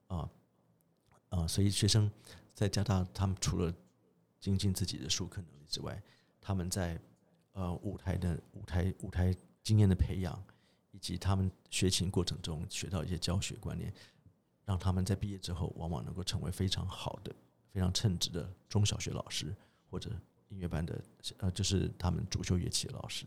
[0.08, 0.28] 啊
[1.28, 2.10] 啊、所以学生
[2.54, 3.72] 在加大，他们除了
[4.40, 6.02] 精进自己的授课能力之外，
[6.40, 7.00] 他们在
[7.52, 10.42] 呃舞台的舞台舞台经验的培养，
[10.96, 13.92] 以及他们学琴过程中学到一些教学观念，
[14.64, 17.36] 让他们在毕业之后往往能够成为非常好的、
[17.70, 19.54] 非常称职的中小学老师
[19.90, 20.10] 或者
[20.48, 20.98] 音乐班的
[21.36, 23.26] 呃，就是他们主修乐器的老师。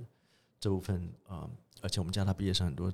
[0.59, 1.51] 这部分啊、呃
[1.81, 2.91] 而且我们加拿大毕业生很多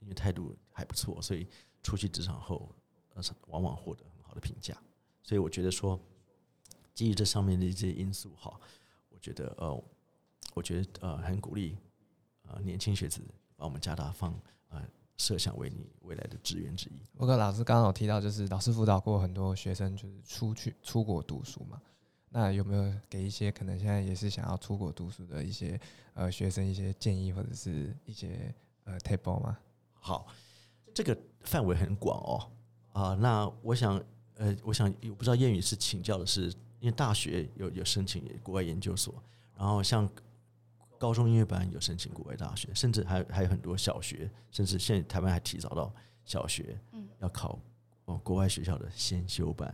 [0.00, 1.48] 因为态度还不错，所以
[1.82, 2.70] 出去职场后，
[3.14, 4.76] 呃，往往获得很好的评价。
[5.22, 5.98] 所以我觉得说，
[6.94, 8.60] 基于这上面的一些因素哈，
[9.08, 9.84] 我觉得呃，
[10.54, 11.76] 我觉得呃很鼓励
[12.44, 13.22] 呃年轻学子
[13.58, 14.32] 把我们加大放
[14.68, 14.80] 呃
[15.16, 17.02] 设想为你未来的志愿之一。
[17.16, 21.82] 不过老师刚刚有提到，就是老师辅导过很多学生，就是出去出国读书嘛。
[22.30, 25.80] 那有没有给一些可能现在也是想要出国读书的一些
[26.14, 29.58] 呃学生一些建议，或者是一些呃 table 吗？
[29.92, 30.28] 好，
[30.94, 32.52] 这个范围很广哦
[32.92, 34.02] 啊、那我想
[34.34, 36.48] 呃，我想我不知道谚语是请教的是，
[36.80, 39.14] 因为大学有有申请国外研究所，
[39.56, 40.08] 然后像
[40.98, 45.92] 高中音乐班有申请国外大学，甚至还还有很多小学，甚至现在台湾还提早到
[46.24, 47.58] 小学嗯要考
[48.06, 49.72] 哦国外学校的先修班。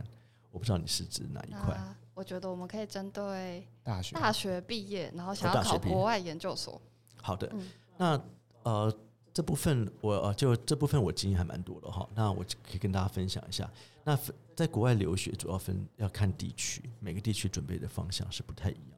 [0.51, 1.77] 我不知道你是指哪一块？
[2.13, 6.81] 我觉得我们可以针对大学大学毕业，然后想要考国外研究所。
[7.21, 8.21] 好的，嗯那
[8.63, 8.97] 呃
[9.33, 13.69] 这部分我呃就这部分我经验还蛮多的哈，那我可以跟大家分享一下。
[14.05, 18.94] 那分在国外留学主要分要看地区，每个地区准备的方向是不太一样的。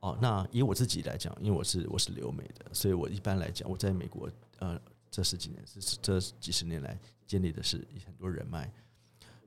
[0.00, 4.80] 哦，那以我自己来讲，因为我是我是留美的，所以我一般来讲，我在美国呃
[5.10, 8.72] 这十几年这这几十年来建立的是很多人脉，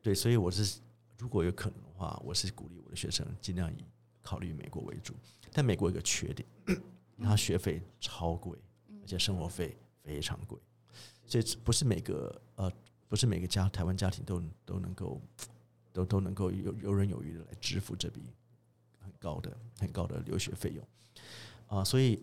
[0.01, 0.79] 对，所以我是
[1.17, 3.85] 如果有可能的话，我是鼓励我的学生尽量以
[4.21, 5.13] 考虑美国为主。
[5.53, 6.47] 但美国有个缺点，
[7.21, 8.57] 它学费超贵，
[9.01, 10.57] 而且生活费非常贵，
[11.27, 12.71] 所以不是每个呃
[13.07, 15.21] 不是每个家台湾家庭都都能够
[15.93, 18.33] 都都能够有游刃有余的来支付这笔很
[19.21, 20.85] 高的很高的留学费用。
[21.67, 22.21] 啊、所以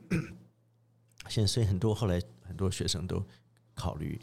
[1.30, 3.24] 现在所以很多后来很多学生都
[3.74, 4.20] 考虑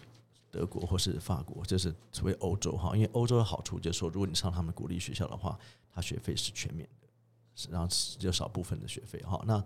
[0.52, 5.58] 德国或是法国，就是所谓欧洲哈，因为欧洲的好处就是说，如果你上他们国立学校的话，
[5.92, 7.08] 他学费是全免的，
[7.72, 9.44] 然后只有少部分的学费哈。
[9.48, 9.58] 那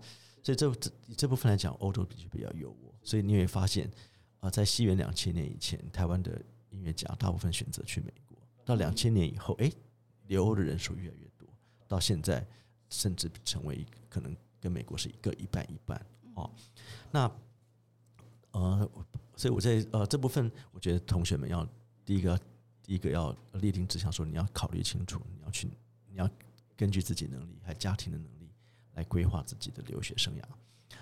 [0.42, 3.90] 所以这这这部分来讲，欧洲比比较优渥，所以你会发现
[4.40, 9.70] 啊、在西元两千年以前，台湾的音乐家大部分选择去美国，到两千年以后，诶，
[10.28, 11.46] 留欧的人数越来越多，
[11.86, 12.46] 到现在
[12.90, 16.50] 甚至成为可能跟美国是一个一半一半哦。
[17.10, 17.30] 那
[18.50, 18.90] 呃，
[19.36, 21.66] 所以我在呃这部分，我觉得同学们要
[22.04, 22.38] 第一个
[22.82, 25.68] 第一个要立定志向，说你要考虑清楚，你要去
[26.08, 26.28] 你要
[26.76, 28.50] 根据自己能力还有家庭的能力
[28.94, 30.42] 来规划自己的留学生涯。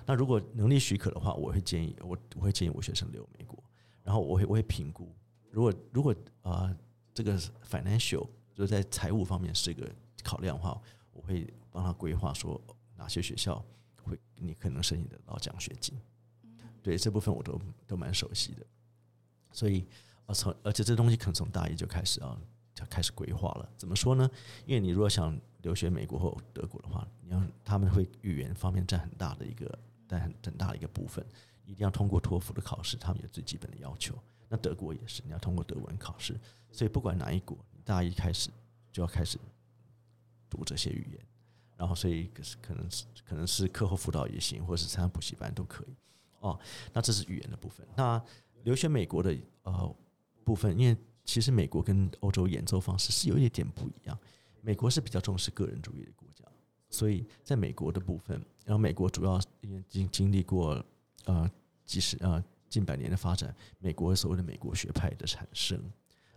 [0.07, 3.63] 那如果能力许可的话，我会建议我我会建议我学生留美国，
[4.03, 5.11] 然后我会我会评估，
[5.51, 6.77] 如果如果啊、呃
[7.15, 7.37] 这个
[7.69, 9.91] financial 就是在财务方面是一个
[10.23, 10.81] 考量的话，
[11.13, 12.61] 我会帮他规划说
[12.97, 13.65] 哪些学校
[14.03, 15.97] 会你可能申请得到奖学金。
[16.83, 18.67] 对这部分我都都蛮熟悉的，
[19.53, 19.87] 所以
[20.27, 22.37] 呃从而且这东西可能从大一就开始啊
[22.75, 23.71] 就开始规划了。
[23.77, 24.29] 怎么说呢？
[24.67, 31.25] 因为你如果想留学美国或德国的话，你要他们会语言方面占很大的一个，占很很大的一个部分，
[31.65, 34.19] 一定要通过托福的考试，他们有最基本的要求。
[34.49, 36.35] 那德国也是，你要通过德文考试。
[36.73, 38.51] 所以不管哪一国，大一开始
[38.91, 39.39] 就要开始
[40.49, 41.21] 读这些语言，
[41.79, 45.95] 然后所以可是可能是可能是课后辅导也行，或者是参加补习班都可以。
[46.41, 46.59] 哦，
[46.93, 47.87] 那这是语言的部分。
[47.97, 48.23] 那
[48.65, 49.97] 留学美国的呃
[50.45, 54.19] 部分，因为其实美国跟欧洲演奏方式是有一点不一样。
[54.61, 56.45] 美国是比较重视个人主义的国家，
[56.91, 60.85] 所以在美国的部分，然后美国主要因为经经历过
[61.27, 61.49] 呃
[61.85, 65.81] 几十呃近百年的发展，美国所谓的美国学派的产生。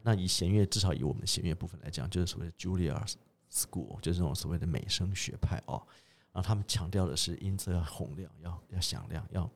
[0.04, 3.14] 那以弦乐，至少以我们的弦乐部分来讲，就是所谓的 Juilliard
[3.52, 5.86] School，就是这种所谓的美声学派哦。
[6.32, 9.50] 然后他们强调的是音色要洪亮，要要响亮，要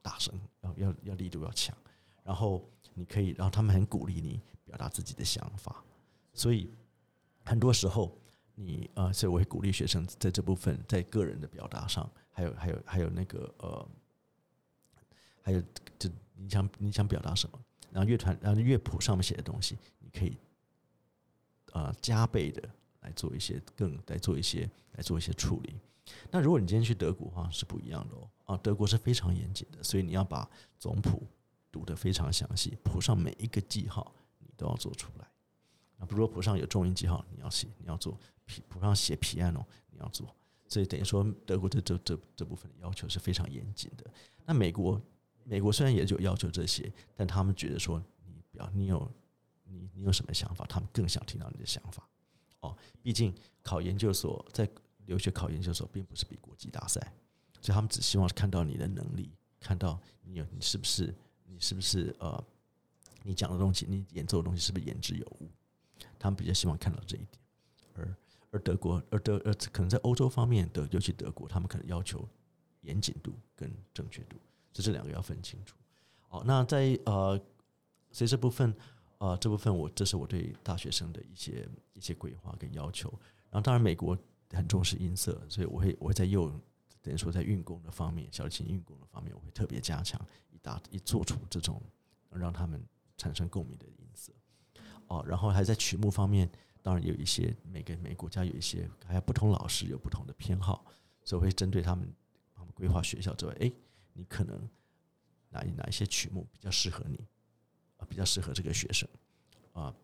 [0.00, 1.76] 大声，要要要力度要强。
[2.24, 5.84] 然后你可以，然后他们很鼓励你表达自己的想法。
[6.32, 6.72] 所以
[7.44, 8.16] 很多时候，
[8.54, 13.88] 你呃，所以我会鼓励学生在这部分，在个人的表达上，还有还有还有那个呃，
[15.42, 15.62] 还有
[15.98, 17.60] 就你想你想表达什么。
[17.90, 20.38] 然后乐团，然后乐谱上面写的东西，你可以，
[21.74, 22.66] 呃，加倍的
[23.02, 25.74] 来做一些，更来做一些，来做一些处理。
[26.30, 28.28] 那如果你今天去德国的话，是不一样的哦。
[28.44, 31.22] 啊，德国是非常严谨的，所以你要把总谱
[31.70, 35.26] 读得非常详细，谱上每一个记号你都要做出来。
[35.98, 38.12] 那如果谱上有重音记号，你要写，你要做；
[38.68, 40.34] 谱上写 piano，你要做。
[40.66, 44.10] 所以等于说，德国的这这这部分的要求是非常严谨的。
[44.44, 45.00] 那美国。
[45.44, 49.10] 美国虽然也就要求这些，但他们觉得说你表你有
[49.64, 52.08] 你你有什么想法，他们更想听到你的想法。
[52.62, 54.68] 哦，毕竟考研究所在
[55.06, 57.00] 留学考研究所并不是比国际大赛，
[57.60, 62.42] 所以他们只希望看到你的能力，看到你有你是不是你是不是呃
[63.22, 65.48] 你讲的东西，你演奏的东西是不是言之有物。
[66.18, 67.40] 他们比较希望看到这一点。
[67.94, 68.16] 而
[68.50, 72.28] 而德国而德而可能在欧洲方面的，尤其德国，他们可能要求
[72.82, 74.36] 严谨度跟正确度。
[74.72, 75.76] 这这两个要分清楚。
[76.28, 77.38] 哦，那在呃，
[78.10, 78.74] 所以这部分
[79.22, 83.08] 呃这部分我这是我对大学生的一些一些规划跟要求。
[83.50, 84.18] 然后当然美国
[84.50, 86.50] 很重视音色，所以我会我会在右
[87.00, 91.80] 等于说在运功的方面，小提琴运功的方面，我会特别加强，以达以做出这种
[92.30, 92.82] 让他们
[93.16, 94.32] 产生共鸣的音色。
[95.06, 96.50] 哦，然后还在曲目方面，
[96.82, 100.84] 当然有一些每个每个国家有一些还有不同老师有不同的偏好，
[101.24, 102.12] 所以我会针对他们
[102.54, 103.72] 他们规划学校之外，哎。
[104.14, 104.68] 你可能
[105.48, 107.18] 哪哪一些曲目比较适合你？
[108.08, 109.08] 比较适合这个学生
[109.72, 109.94] 啊？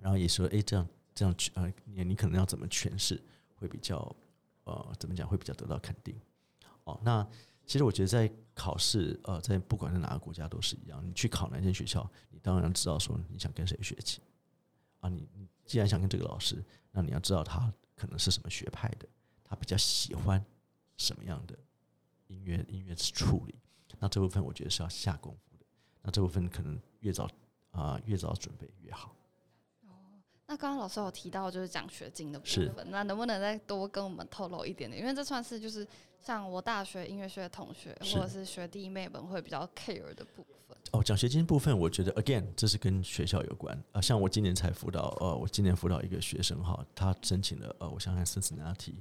[0.00, 3.22] 然后也说，哎，这样这样去啊，你你可能要怎么诠释
[3.54, 3.96] 会比较
[4.64, 6.14] 呃，怎么讲会比较得到肯定？
[6.84, 7.26] 哦，那
[7.66, 11.04] 其实我觉得在考试呃，在不管是哪个国家都是一样。
[11.06, 14.20] 你去考哪间学校，你当然知道说你想跟谁学习
[15.00, 15.08] 啊。
[15.08, 19.08] 你你既然想跟这个老师，那你要知道他可能是什么学派的，
[19.44, 20.44] 他比较喜欢
[20.96, 21.58] 什么样的。
[22.28, 23.54] 音乐音乐处理，
[23.98, 25.64] 那这部分我觉得是要下功夫的。
[26.02, 27.28] 那这部分可能越早
[27.70, 29.14] 啊越早准备越好。
[29.82, 29.90] 哦，
[30.46, 35.00] 那刚刚老师有提到就是奖学金的部分，那能不能再多跟我们透露一点点？
[35.00, 35.86] 因为这算是就是
[36.20, 40.76] 像我大学音乐学的同学或者是学弟妹们会比较 care 的部分。
[40.92, 44.00] 哦，奖学金部分我觉得 again 这是跟学校有关啊。
[44.00, 48.94] 像我今年才辅导呃，我今年辅导一个学生哈，他申请了呃，我想想 Cincinnati，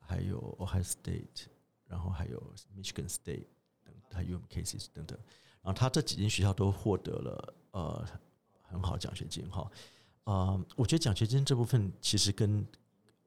[0.00, 1.46] 还有 Ohio State。
[1.90, 2.38] 然后还有
[2.76, 3.46] Michigan State
[3.82, 5.18] 等，还有 UMKC 等等，
[5.68, 8.06] 啊他这几间学校都获得了呃
[8.62, 9.70] 很好奖学金哈，
[10.24, 12.66] 啊，我觉得奖学金这部分其实跟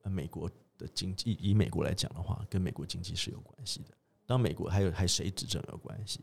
[0.03, 3.93] 美国的经济以美国来讲的话，跟美国经济是有关系的。
[4.25, 6.19] 当美国还有还谁执政有关系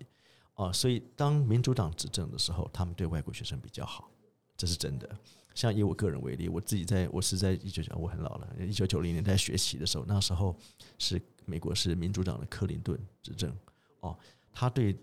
[0.54, 0.72] 啊？
[0.72, 4.10] 所以当民主党执政的时候，他们对外国学生比较好，
[4.56, 5.08] 这是真的。
[5.54, 10.56] 像以我个人为例，我自己在我是在一九九，我很老了，一九九零年代学习的时候，那时候
[10.98, 11.20] 是。
[11.44, 13.50] 美国是民主党的克林顿执政，
[14.00, 14.14] 哦，
[14.52, 14.94] 他对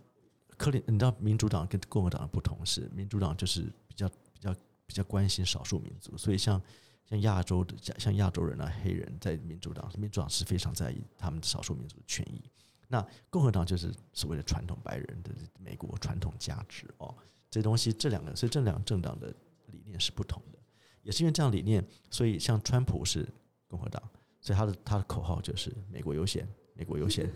[0.57, 4.53] 克林，你知道民主党跟共和党的不同是，民主党就是比较比较
[4.85, 6.61] 比较关心少数民族，所以像
[7.05, 12.41] 像亚洲的像亚洲人啊黑人，在民主党，民主党是非常在意他们少数民族的权益。
[12.87, 17.15] 那共和党就是所谓的传统白人的美国传统价值哦，
[17.49, 19.33] 这东西这两个，所以这两个政党的
[19.67, 20.59] 理念是不同的，
[21.01, 23.27] 也是因为这样理念，所以像川普是
[23.67, 24.01] 共和党。
[24.39, 27.27] 所以他的他的口号就是“美国优先，美国优先，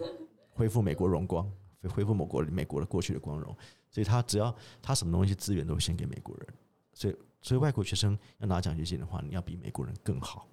[0.51, 1.51] 恢复美国荣光，
[1.87, 3.55] 恢复美国美国的过去的光荣。”
[3.89, 6.47] 所以他只要他什么东西资源都先给美国人。
[6.93, 10.47] 所以所以外国学生要拿奖学金的话，你要比美国人更好，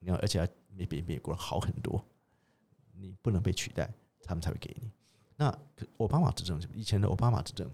[0.00, 2.04] 你要而且要比比美国人好很多，
[2.92, 3.88] 你不能被取代，
[4.24, 4.90] 他们才会给你。
[5.36, 5.56] 那
[5.98, 7.70] 奥巴马执政以前的奥巴马执政，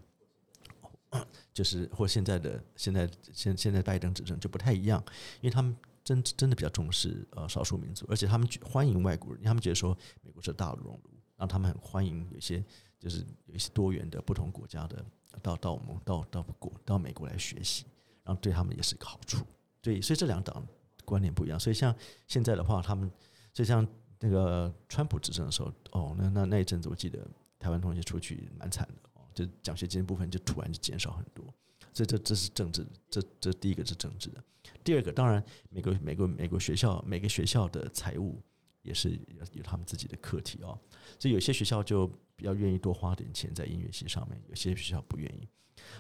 [1.52, 5.02] 就是或现在的现在现现在拜登执政就不太一样，
[5.40, 12.64] 因为他们真真的比较重视呃少数民族，而且他们欢迎外国人，他们觉得说美国是大陆熔炉，让他们很欢迎有些
[12.99, 15.05] 就是有一些多元的不同国家的
[15.42, 17.84] 到到我们到到国到美国来学习，
[18.24, 19.44] 然后对他们也是一个好处。
[19.80, 20.66] 对，所以这两党
[21.05, 21.59] 观念不一样。
[21.59, 21.94] 所以像
[22.26, 23.11] 现在的话，他们
[23.53, 23.86] 就像
[24.18, 27.24] 那个川普执政的时候，哦，那那那一阵子我记得
[27.59, 29.22] 台湾同学出去蛮惨的哦。
[29.32, 31.44] 就奖学金部分就突然就减少很多，
[31.92, 34.42] 这这这是政治，这这第一个是政治的，
[34.82, 38.42] 第二个当然美国美国美国学校每个学校的财务
[38.89, 40.76] 也是有有他们自己的课题哦，
[41.20, 45.49] 所以有些学校就比较愿意多花点钱在音乐系上面，有些学校不愿意，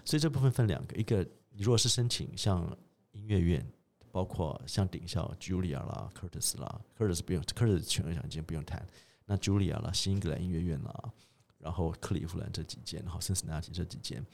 [0.04, 2.76] 所以这部分分两个，一个你如果是申请像
[3.12, 3.64] 音乐院，
[4.10, 8.84] 包括像顶校 Julia 啦、Curtis 啦，Curtis 不用，Curtis 全额奖金不用谈，
[9.26, 11.12] 那 Julia 啦、新英格兰音乐院啦。
[11.58, 14.24] 然后克利夫兰这几间，然后 Cincinnati 这几间，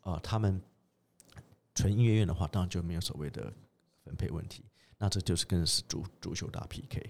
[0.00, 0.60] 啊，他们
[1.76, 3.52] 纯音乐院的话，当然就没有所谓的
[4.04, 4.64] 分配问题。
[4.98, 7.00] 那这就是更是主主修打 PK，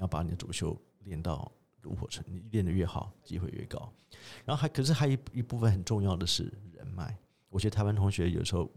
[0.00, 1.50] 要把你的主修练到
[1.82, 3.92] 炉火纯，你练得越好，机会越高。
[4.44, 7.16] 然后还可是还一一部分很重要的是人脉。
[7.48, 8.68] 我觉得台湾同学有时候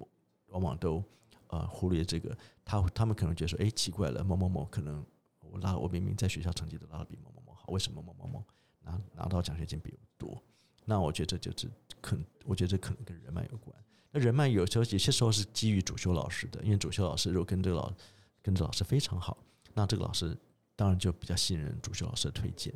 [0.48, 1.04] 往往都
[1.48, 5.04] 呃忽略这个，他他们可能觉得说，哎，奇怪了，某某某可能
[5.40, 8.44] 我拉我明明在学校成绩都拉的比某某某好，为什么某某某？
[8.86, 10.44] 拿拿到奖学金比我多，
[10.84, 11.72] 那我觉得这就是
[12.02, 13.74] 可能，我觉得这可能跟人脉有关。
[14.12, 17.94] 那人脉有时候有些时候是基于主修老师的，因为主修老师如果跟这个老
[18.42, 19.38] 跟这老师非常好，
[19.74, 20.38] 那这个老师
[20.76, 22.74] 当然就比较信任主修老师的推荐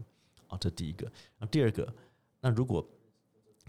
[0.48, 0.58] 啊。
[0.60, 1.12] 这第一个。
[1.38, 1.94] 那第二个，
[2.40, 2.88] 那如果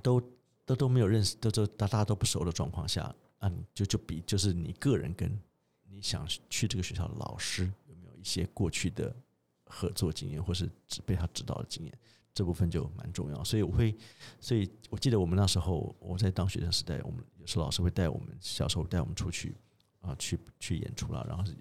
[0.03, 0.20] 都
[0.64, 5.39] 都都没有认识，都都大家都不熟的状况下，啊，就就比就是你个人跟
[5.85, 9.14] 你想去这个学校的老师有没有一些过去的
[9.64, 11.99] 合作经验，或是指被他指导的经验。
[12.35, 13.93] 这部分就蛮重要，所以我会，
[14.39, 19.57] 所以我记得我们那时候我在当学生时代，我们有时候老师会带我们，小时候带我们出去
[20.01, 21.53] 啊，去去演出了，然后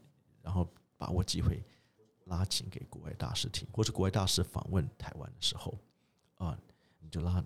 [0.43, 1.63] 然后把握机会
[2.27, 5.77] 拉琴给国外大师听，或是国外大师访问台湾的时候
[6.35, 6.57] 啊，
[6.99, 7.43] 你就拉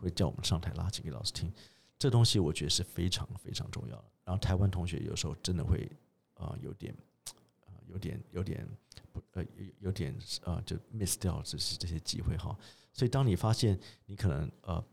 [0.00, 1.52] 会叫我们上台拉琴给老师听，
[1.98, 4.04] 这东西我觉得是非常非常重要的。
[4.24, 5.90] 然后台湾同学有时候真的会
[6.34, 6.94] 啊有点。
[6.94, 8.68] 啊有点有点
[9.14, 12.54] 不呃有有点呃就 miss 掉这些这些机会哈，
[12.92, 14.84] 所以当你发现你可能呃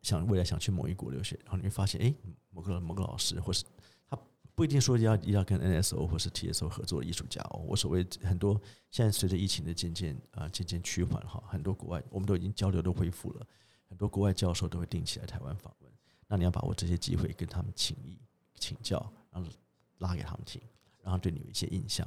[0.00, 2.14] 想未来想去某一国留学，然后你会发现哎
[2.48, 3.66] 某个某个老师或是
[4.54, 13.46] 不一定说要要跟 NSO 或是 TSO 合作的艺术家哦，我所谓很多现在随着疫情的渐渐啊渐渐趋缓哈，很多国外我们都已经交流都恢复了，
[13.88, 15.90] 很多国外教授都会定期来台湾访问，
[16.28, 18.18] 那你要把握这些机会跟他们请益
[18.58, 19.50] 请教，然后
[19.98, 20.60] 拉给他们听。
[21.02, 22.06] 然后对你有一些印象，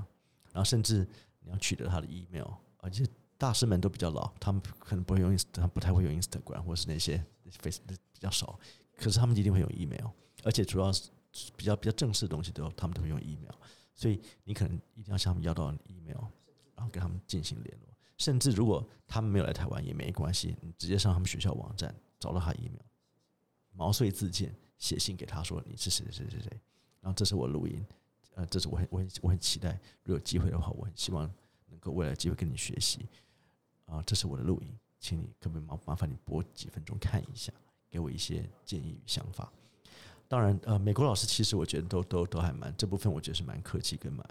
[0.53, 1.05] 然后甚至
[1.41, 3.05] 你要取得他的 email，而且
[3.37, 7.21] 大师们都比较老，他们可能不会用，他不太会用 Instagram 或是那些
[7.61, 8.57] Face 比较少，
[8.95, 10.07] 可是他们一定会用 email，
[10.43, 11.09] 而且主要是
[11.55, 13.53] 比较比较正式的东西都他们都会用 email，
[13.93, 16.21] 所以你可能一定要向他们要到 email，
[16.75, 22.85] 然后跟他们进行联络，甚至如果他们没有来台湾也没关系，你直接上他们学校网站找到他 email，
[23.71, 26.59] 毛遂自荐写信给他说你是谁谁谁谁谁，
[27.01, 27.85] 然后这是我录音。
[28.35, 31.23] 呃，这是我很我很我很期待，如果有机会的话，我很希望
[31.67, 33.07] 能够未来机会跟你学习。
[33.85, 37.53] 啊，这是我的录音，请你可不可以麻麻烦你播几分钟看一下，
[37.89, 39.53] 给我一些建议与想法。
[40.27, 44.25] 当然，呃，美国老师其实我觉得都都都还蛮这部分，我觉得是蛮客气跟蛮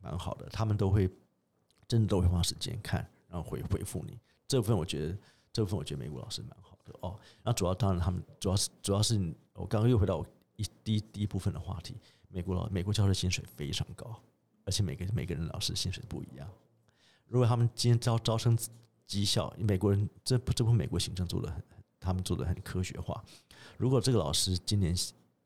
[0.00, 1.10] 蛮好的，他们都会
[1.88, 4.18] 真的都会花时间看，然后回回复你。
[4.46, 5.16] 这部分我觉得
[5.52, 7.18] 这部分我觉得美国老师蛮好的哦。
[7.42, 9.16] 那主要当然他们主要是主要是
[9.54, 10.24] 我刚刚又回到
[10.56, 11.96] 一第一第一部分的话题。
[12.28, 14.14] 美国老美国教授薪水非常高，
[14.64, 16.48] 而且每个每个人老师薪水不一样。
[17.26, 18.56] 如果他们今天招招生
[19.06, 21.64] 绩效，美国人这这部分美国行政做的很，
[21.98, 23.20] 他们做的很科学化。
[23.76, 24.94] 如果这个老师今年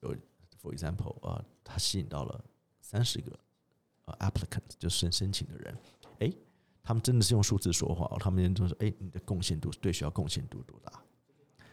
[0.05, 0.17] 有
[0.61, 2.45] ，for example，呃，他吸引到了
[2.81, 3.39] 三十个
[4.05, 5.77] 呃 applicant，就申申请的人，
[6.21, 6.33] 哎，
[6.83, 11.03] 他们真的是用数字说话，他们人就说，哎，你的贡献度对学校贡献度多大？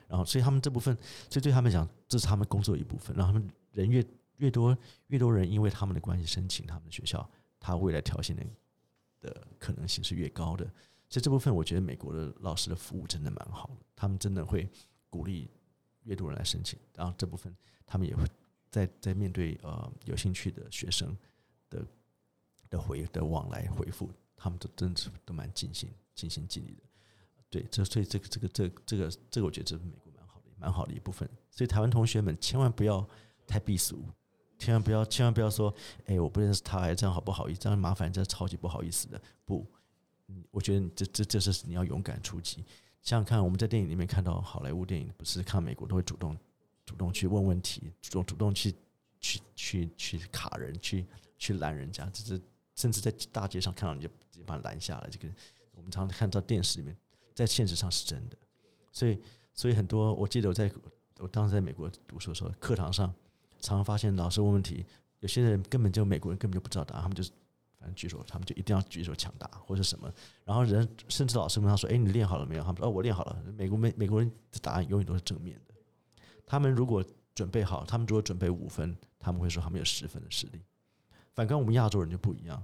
[0.07, 0.95] 然后，所以他们这部分，
[1.29, 4.05] 所以对他们讲，这是他们工作一部分，让他们人越。
[4.37, 4.75] 越多
[5.09, 7.29] 越多人因为他们的关系申请他们的学校，
[7.59, 8.43] 他未来调薪的
[9.19, 10.65] 的可能性是越高的。
[11.07, 14.67] 所以这部分我觉得美国的老师的服务真的蛮好的，他们真的会
[15.11, 15.47] 鼓励
[16.03, 16.77] 阅读人来申请。
[16.95, 18.23] 然后这部分他们也会
[18.69, 21.15] 在在面对呃有兴趣的学生
[21.69, 21.85] 的
[22.69, 26.83] 的回的往来回复，他们都真的都蛮尽心尽心尽力的。
[27.49, 31.29] 对，这所以这个这个这这个这个我觉得这是美国蛮好的蛮好的一部分。
[31.49, 33.07] 所以台湾同学们千万不要
[33.45, 34.03] 太避俗。
[34.57, 35.73] 千万不要，千万不要说，
[36.05, 37.61] 哎，我不认识他，这样好不好意思？
[37.61, 39.19] 这样麻烦，这样超级不好意思的。
[39.43, 39.65] 不，
[40.51, 42.63] 我觉得这这这是你要勇敢出击。
[43.01, 46.37] 想想看，我们在电影里面看到好莱坞电影，不是看美国都会主动
[46.85, 48.73] 主动去问问题，主动主动去
[49.19, 51.05] 去去去卡人，去
[51.37, 52.41] 去拦人家，这是
[52.75, 55.09] 甚至在大街上看到你就直接把你拦下来。
[55.09, 55.27] 这个
[55.73, 56.95] 我们常常看到电视里面，
[57.33, 58.37] 在现实上是真的。
[58.91, 59.19] 所以，
[59.53, 60.71] 所以很多我记得我在
[61.17, 63.07] 我当时在美国读书的时候，课堂上
[63.59, 64.85] 常常发现老师问问题，
[65.21, 67.31] 有些人根本就美国人根本就不知道答案，他们就是
[67.87, 70.11] 正举手，他们就一定要举手抢答或者什么。
[70.45, 75.73] 然后人甚至老师问他说：“哎，你练好了没有？”他们说：“哦，我练好了。”美国美美国人的答案永远都是正面的。
[76.45, 77.03] 他们如果
[77.33, 80.61] 准备好，他们如果准备五分，他们会说他们有十分的实力。
[81.33, 82.61] 反观我们亚洲人就不一样，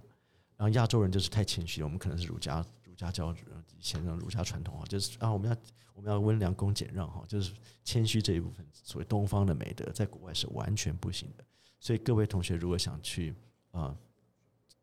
[0.57, 3.33] 然后亚洲人就是太谦虚了，我们可能是儒家儒家教
[3.77, 5.57] 以前的儒家传统啊，就是啊我们要
[5.93, 7.53] 我们要温良恭俭让哈，就是
[7.83, 11.45] 谦虚这一部分，所谓东方的美德，在国外是完全不行的。
[11.79, 13.33] 所以各位同学如果想去
[13.71, 13.95] 啊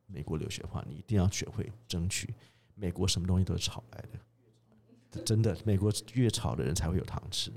[0.07, 2.34] 美国留学的话，你一定要学会争取。
[2.74, 7.52] 美国什么东西都是炒来的，真的，美国越炒的人才会有糖吃。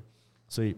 [0.47, 0.75] 所以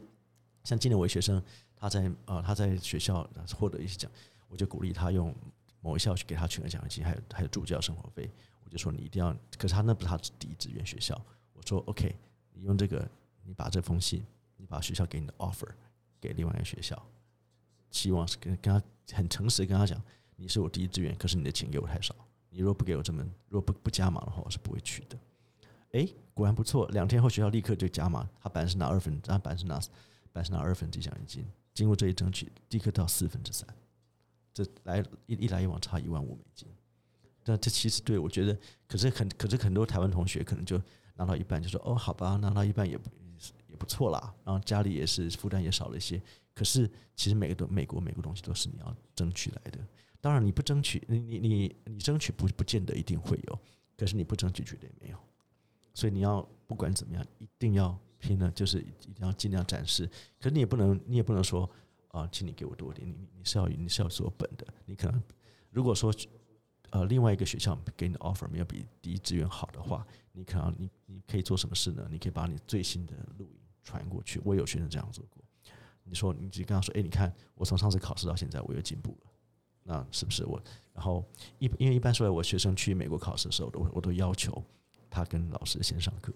[0.64, 1.42] 像今年我学生
[1.76, 4.10] 他在啊他在学校获得一些奖。
[4.48, 5.32] 我就鼓励他用
[5.80, 8.28] 某一校去给他全额奖学金，还有还有助教生活费。
[8.64, 11.16] 我就说你一定要，可是他那不是他第一志愿学校。
[11.54, 12.16] 我说 OK，
[12.54, 13.08] 你用这个，
[13.44, 14.26] 你把这封信，
[14.58, 15.70] 你把学校给你的 offer
[16.20, 17.00] 给另外一个学校，
[17.92, 20.02] 期望是跟跟他很诚实跟他讲，
[20.40, 22.16] 你是我第一志愿，可是你的钱给我太少，
[22.50, 25.20] 你如果不给我这么，如果不不加码的话，我是不会去的。
[25.92, 29.78] 哎，果然不错，两天后学校立刻就加码，他本来是拿二分，他本来是拿
[30.32, 33.68] 本来是拿二分之奖学金，经过这一争取，立刻到四分之三。
[34.54, 36.68] 这来一一来一往差一万五美金，
[37.44, 40.82] 但这其实对我觉得，可是很可是很多台湾同学可能就
[41.16, 43.10] 拿到一半就说哦好吧，拿到一半也不
[43.68, 46.22] 也不错啦，然后家里也是负担也少了一些。
[46.54, 49.80] 可是其实每个都美国每个东西都是你要争取来的，
[50.22, 53.60] 当然你不争取，你你你你争取不不见得一定会有，
[53.98, 55.18] 可是你不争取绝对没有。
[55.94, 60.10] 所以你要不管怎么样，一定要拼了，就是一定要尽量展示。
[60.40, 61.70] 可是你也不能，你也不能说。
[62.12, 65.24] 啊，请你给我多点，你你是要你是要做本的，你可能
[65.70, 66.12] 如果说
[66.90, 72.08] 呃另外一个学校给你的 offer 没有比第一志愿好的话，你可能你你可以做什么事呢？
[72.10, 74.42] 你可以把你最新的录音传过去。
[74.44, 75.44] 我有学生这样做过。
[76.04, 79.29] 你说你只跟他说，哎，你看我从上次考试到现在我又进步了，
[79.90, 80.62] 那是不是我？
[80.94, 81.26] 然后
[81.58, 84.64] 一因为一般说来，我学生去美国考试的时候，都我都要求
[85.10, 86.32] 他跟老师先上课。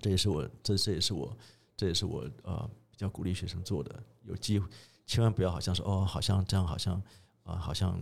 [0.00, 1.36] 这也是我这这也是我
[1.76, 2.70] 这也是我呃。
[2.88, 4.66] 比较鼓励学生做的，有机会
[5.04, 6.94] 千万不要好像说哦，好像这样好像
[7.42, 8.00] 啊，好像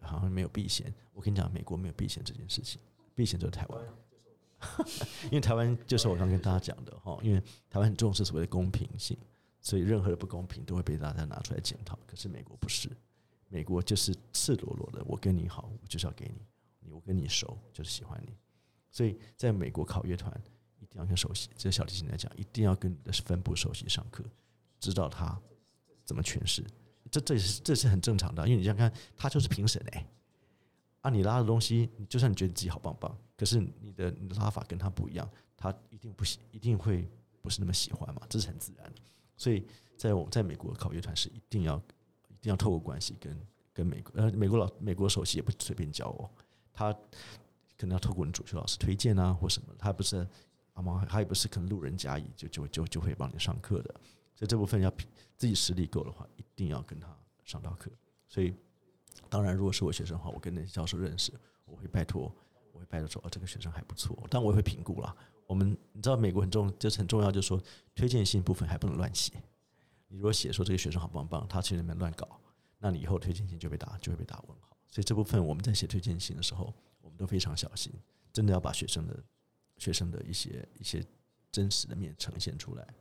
[0.00, 0.94] 好像没有避嫌。
[1.12, 2.80] 我跟你讲，美国没有避嫌这件事情，
[3.12, 3.84] 避嫌就是台湾，
[5.26, 9.18] 因为台湾就是我刚跟大家讲的哈，因为台湾很重视所谓的公平性，
[9.60, 11.98] 所以任何的不公平都会被大家拿出来检讨。
[12.06, 12.88] 可是美国不是，
[13.48, 16.40] 美国就是赤裸裸的，我跟你好，我就是要给你，
[16.80, 18.32] 你我跟你熟就是喜欢你，
[18.90, 20.32] 所以在美国考乐团。
[20.78, 24.22] 一定要跟首席，这小提琴来讲，一定要跟你的分部首席上课，
[24.78, 25.36] 知道他
[26.04, 26.64] 怎么诠释。
[27.10, 30.06] 这这也是这是很正常的，因为你想看，他就是评审哎，
[31.00, 37.08] 啊，你拉的东西，你就算你觉得自己好棒棒，可是你的你的拉法跟他不一样，他一定不喜，一定会
[37.42, 39.00] 不是那么喜欢嘛，这是很自然的。
[39.36, 39.66] 所以
[39.96, 41.82] 在我在美国考乐团是一定要
[42.50, 43.38] 要透过关系跟
[43.72, 46.30] 跟美国呃美国老美国首席也不随便教哦，
[46.72, 46.92] 他
[47.76, 50.26] 可能要透过你主修老师推荐啊或什么，他不是。
[50.76, 53.94] 阿妈他也不是可能路人甲乙就就就就会帮你上课的，
[54.34, 54.92] 所以这部分要
[55.34, 57.08] 自己实力够的话，一定要跟他
[57.46, 57.90] 上到课。
[58.28, 58.54] 所以
[59.30, 61.32] 当然，如果是我学生的话，我跟那些教授认识，
[61.64, 62.30] 我会拜托，
[62.74, 65.16] 我会拜托说，哦，这个学生还不错，但我也会评估啦。
[65.46, 67.58] 我们你知道美国很重，就是很重要，就是说
[67.94, 69.32] 推荐信部分还不能乱写。
[70.08, 72.40] 你如果写说这个学生好棒棒，他去那边乱搞，
[72.78, 74.76] 那你以后推荐信就被打就会被打问号。
[74.88, 77.92] 所以这部分我们在写推荐信的时候，我们都非常小心，
[78.32, 79.22] 真的要把学生的。
[79.78, 81.04] 学生的一些一些
[81.52, 82.94] 真实的面呈现出来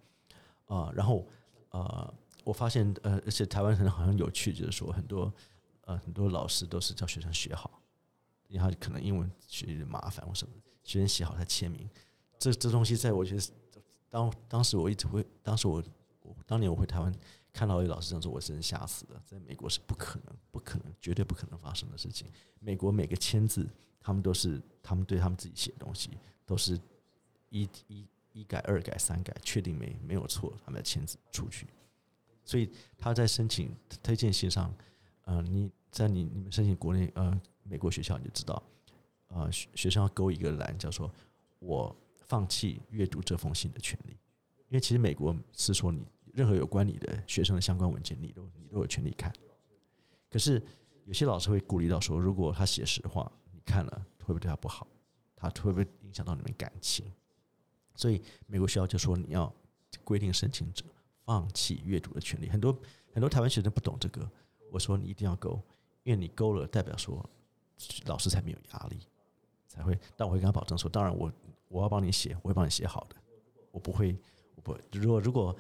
[0.66, 1.26] 啊，然后
[1.70, 5.34] 呃，我发现呃，而且台湾人好像有趣，就是说很多
[5.86, 7.82] 呃很多老师都是叫学生学好，
[8.49, 10.53] 因为他可能英文学的麻烦或什么，
[10.84, 11.89] 学生写好他签名，
[12.38, 13.41] 这这东西在我觉得
[14.10, 15.82] 当当时我一直会，当时我
[16.46, 17.14] 当年我回台湾
[17.52, 22.28] 看到一老师这样做，我真吓死了，在美国是不可能不可能绝对不可能发生的事情，
[22.60, 23.68] 美国每个签字
[24.00, 26.12] 他们都是他们对他们自己写的东西。
[26.48, 26.80] 都是
[27.50, 31.66] 一一一改二改三改，确定没没有错，他们签字出去。
[32.43, 34.72] 所以他在申请推荐信上，
[35.24, 38.62] 呃，你在你你们申请国内呃美国学校，你就知道，
[39.30, 41.12] 呃学学生要勾一个栏，叫做
[41.58, 41.96] 我
[42.28, 44.12] 放弃阅读这封信的权利。
[44.70, 49.33] 因为其实美国是说，你任何有关你的学生的相关文件，你都你都有权利看。
[50.29, 50.61] 可是
[51.05, 54.86] 有些老师会鼓励到说，如果他写实话，你看了会不会对他不好？
[55.36, 57.05] 他会不会影响到你们感情？
[57.95, 59.53] 所以美国学校就说你要
[60.03, 60.83] 规定申请者
[61.23, 62.49] 放弃阅读的权利。
[62.49, 62.77] 很多
[63.13, 64.29] 很多台湾学生不懂这个，
[64.71, 65.61] 我说你一定要勾，
[66.03, 67.23] 因为你勾了，代表说
[68.07, 68.99] 老师才没有压力，
[69.67, 69.97] 才会。
[70.17, 71.31] 但我会跟他保证说，当然我
[71.69, 73.15] 我要帮你写，我会帮你写好的，
[73.71, 74.17] 我不会，
[74.55, 74.77] 我不。
[74.91, 75.55] 如果如果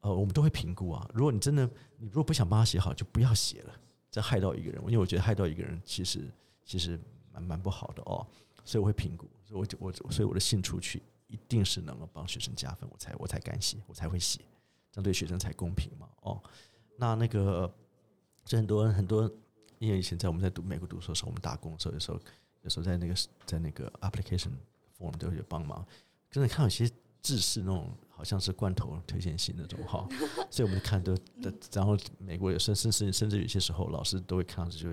[0.00, 1.08] 呃，我们都会评估啊。
[1.12, 3.74] 如果你真的你如果不想帮他写好，就不要写了，
[4.10, 4.80] 这害到一个人。
[4.84, 6.30] 因为我觉得害到一个人，其实
[6.64, 6.98] 其实
[7.32, 8.26] 蛮蛮不好的哦。
[8.64, 14.40] 所以我会评估，所以我就我所以我的信出去一定是能够帮学生加分，我才我才敢写，我才会写，
[14.92, 16.06] 这样对学生才公平嘛。
[16.20, 16.42] 哦，
[16.98, 17.72] 那那个
[18.44, 19.30] 这很多人很多，
[19.78, 22.20] 因为以前在我们在读美国读书的时候，我们打工的时候，有时候
[22.62, 23.14] 有时候在那个
[23.46, 24.50] 在那个 application
[24.98, 25.82] form 都有帮忙，
[26.30, 26.90] 真的看有些
[27.22, 30.06] 字是那种好像是罐头推荐信那种哈，
[30.50, 31.16] 所以我们看都，
[31.72, 34.92] 然后美国有甚甚甚甚至有些时候老师都会看到，就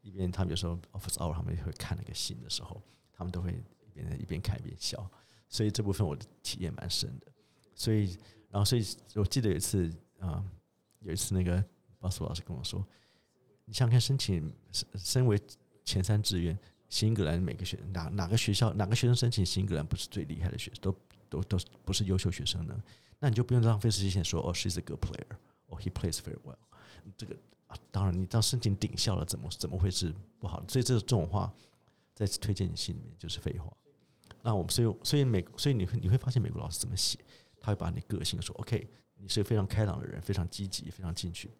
[0.00, 2.82] 一边他们有时候 office hour 他们也会看那个信的时候。
[3.14, 5.08] 他们都会一边一边看一边笑，
[5.48, 7.26] 所以这部分我的体验蛮深的。
[7.72, 8.18] 所以，
[8.50, 10.42] 然后，所以我记得有一次啊，
[11.00, 11.62] 有一次那个
[12.00, 12.84] 巴苏老师跟我说
[13.64, 14.52] ：“你想看申请
[14.96, 15.38] 身为
[15.84, 16.58] 前三志愿，
[16.88, 20.96] 新英格兰每个学哪哪个学校哪个学生申请新英格兰不是最厉害的学生，都
[21.32, 22.78] 都都不是优秀学生呢？
[23.18, 26.56] 那你就不用浪费时间说哦，she's a good player，哦，he plays very well。
[27.16, 27.34] 这个
[27.66, 30.62] 啊，当然你到申请顶校了，怎么怎么会是不好？
[30.68, 31.52] 所以这这种话。”
[32.14, 33.74] 在推荐信里面就是废话。
[34.42, 37.18] 那我们所以所以美所以你会你会发现美国老师怎么写，
[37.58, 41.50] 他会把你个性说 OK，你是非常开朗的人，非常积极，非常进取。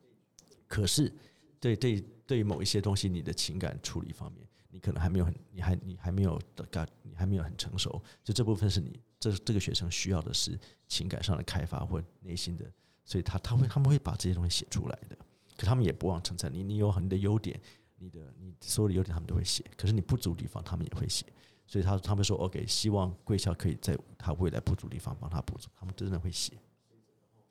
[0.69, 1.11] 可是
[1.59, 8.03] 对对对某一些东西，你的情感处理方面，你可能还没有很，你还你还没有的感，你还没有很成熟。
[8.25, 10.59] 就这部分是你这这个学生需要的是
[10.89, 12.65] 情感上的开发或内心的，
[13.05, 15.17] 所以他他会他们会把这些东西写出来的。
[15.57, 17.61] 可他们也不忘称赞你，你有很多优点。
[17.99, 21.25] 你的你所有的优点他们都会写，可是你不足的地方他们也会写，
[21.69, 26.59] 所以他他们说 OK，希望贵校可以在他未来不足的地方帮他补足，他们真的会写。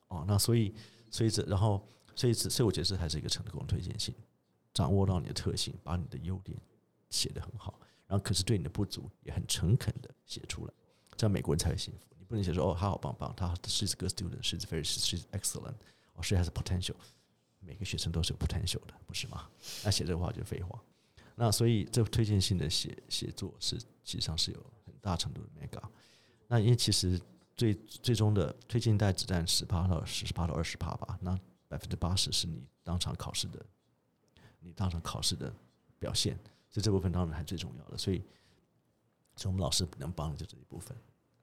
[0.08, 0.74] 哦，那所以
[1.10, 1.82] 所以这然后
[2.14, 4.14] 所以这所以我觉得这才是一个成功推荐信，
[4.74, 6.60] 掌握到你的特性，把你的优点
[7.12, 10.72] 写的很好，然后可是对你的不足也很诚恳的写出来，
[11.14, 12.06] 这样美国人才会幸福。
[12.18, 15.74] 你不能写说哦他好棒棒，他 she's a good student，she's very she's excellent，
[16.14, 16.96] 哦 she has potential。
[17.60, 19.48] 每个学生都是有 potential 的，不是吗？
[19.84, 20.82] 那写这个话就废话。
[21.36, 25.82] 那所以这推荐信的写写作是，实际上是有很大程度的 mega。
[26.48, 27.20] 那因为其实
[27.56, 31.38] 最最终的推荐带只占十八到十八到二十趴吧，那
[31.68, 33.64] 百分之八十是你当场考试的，
[34.58, 35.54] 你当场考试的
[35.98, 36.36] 表现，
[36.72, 37.96] 所以这部分当然还最重要的。
[37.96, 38.18] 所以，
[39.36, 40.96] 所以我们老师能帮的就这一部分。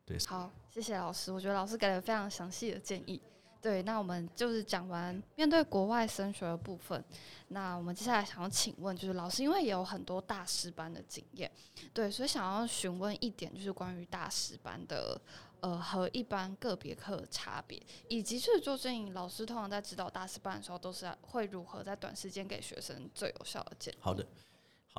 [0.05, 3.21] 对，好，谢谢老师，我觉得老师给了非常详细的建议。
[3.61, 7.03] 对，那我们就是讲完面对国外升学的部分，
[7.49, 11.51] 那我们接下来想要请问，就是老师，因为也有很多大师班的经验，
[11.93, 15.19] 对，所以想要询问一点，就是关于大师班的
[15.59, 23.97] 呃和一般个别课的差别，以及就是周正颖老师通常在指导大师班的时候，都是会如何在短时间给学生最有效的建议。
[23.99, 24.25] 好的，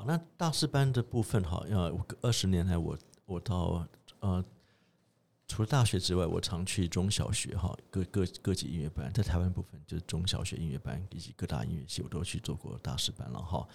[0.07, 3.87] 那大师班的部分，哈，要二十年来，我我到
[4.19, 4.43] 呃。
[5.47, 13.67] 除了大学之外，我常去中小学哈，各各各级音乐班，在台湾部分就是中小学音乐班以及各大音乐系，我都去做过大师班了哈。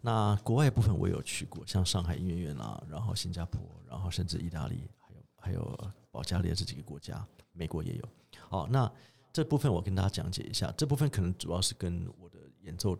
[0.00, 7.22] 那国外部分我有去过，像上海音乐院啊，然后新加坡，然后甚至意大利，还有还有保加利亚这几个国家，
[7.52, 8.08] 美国也有。
[8.48, 8.90] 好，那
[9.30, 12.98] 这部分我跟大家讲解一下，这部分可能主要是跟我的演奏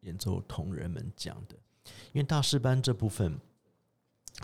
[0.00, 1.56] 演奏同仁们讲的，
[2.12, 3.38] 因为大师班这部分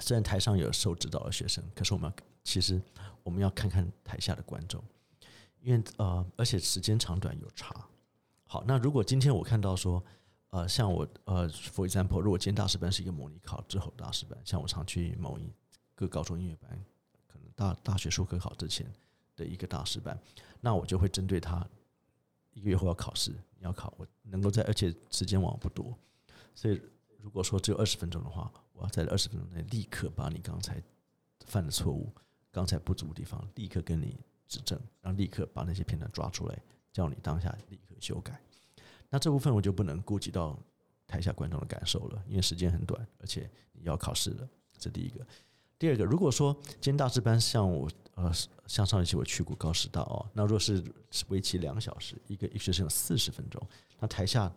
[0.01, 2.13] 虽然台上有受指导的学生，可是我们
[2.45, 2.81] 其实。
[3.27, 4.81] 我们要看看台下的观众，
[5.61, 7.75] 因为呃，而且时间长短有差。
[8.45, 10.01] 好，那如果今天我看到说，
[10.51, 15.53] 呃，像我呃，for example，如果今天大师班是一个模拟考之后大师班，像我常去某一
[15.97, 16.71] 个高中音乐班，
[17.27, 18.87] 可能大大学数科考之前
[19.35, 20.17] 的一个大师班，
[20.61, 21.69] 那我就会针对他
[22.53, 25.93] 一个月后要考试，你要考，我能够在，而且时间往往不多，
[26.55, 26.81] 所以
[27.21, 30.83] 如果说只有二十分钟的话，我要在二十分钟内立刻把你刚才
[31.45, 32.13] 犯的错误。
[32.53, 36.59] 刚才不足的地方，立刻跟你指正，然后立刻把那些片段抓出来，
[36.91, 38.41] 叫你当下立刻修改。
[39.11, 40.59] 那这部分我就不能顾及到
[41.07, 44.49] 台下观众的感受了，因为时间很短，而且你要考试了。
[44.79, 45.27] 这第一个。
[45.79, 48.33] 第二个，如果说今天大师班像我呃，
[48.67, 50.83] 像上一期我去过高师大哦，那若是
[51.29, 53.63] 为期两小时，一个一学生有四十分钟，
[54.01, 54.51] 那台下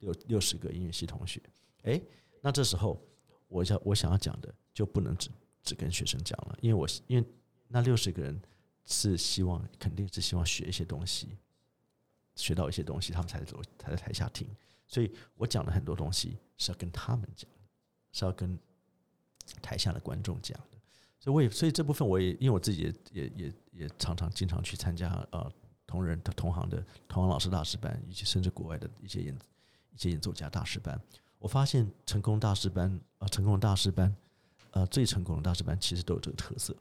[0.00, 1.40] 六六十个音乐系同学，
[1.82, 2.02] 诶，
[2.40, 3.00] 那这时候
[3.48, 5.30] 我想我想要讲的就不能只
[5.62, 7.26] 只跟学生讲了，因为我因为。
[7.70, 8.40] 那六十个人
[8.86, 11.36] 是希望，肯定是希望学一些东西，
[12.34, 14.48] 学到一些东西，他们才走，才在台下听。
[14.86, 17.46] 所以我讲了很多东西是要跟他们讲，
[18.10, 18.58] 是要跟
[19.60, 20.78] 台下的观众讲的。
[21.20, 25.52] 所以我也，所以这部分我也，因为我自己也也也也常常经常去参加呃
[25.86, 29.38] 同仁、同行的同行老师大师班，以及甚至国外的一些演
[29.94, 30.98] 一些演奏家大师班，
[31.38, 34.14] 我发现成功大师班啊，成功大师班，
[34.72, 36.74] 呃，最成功的大师班其实都有这个特色。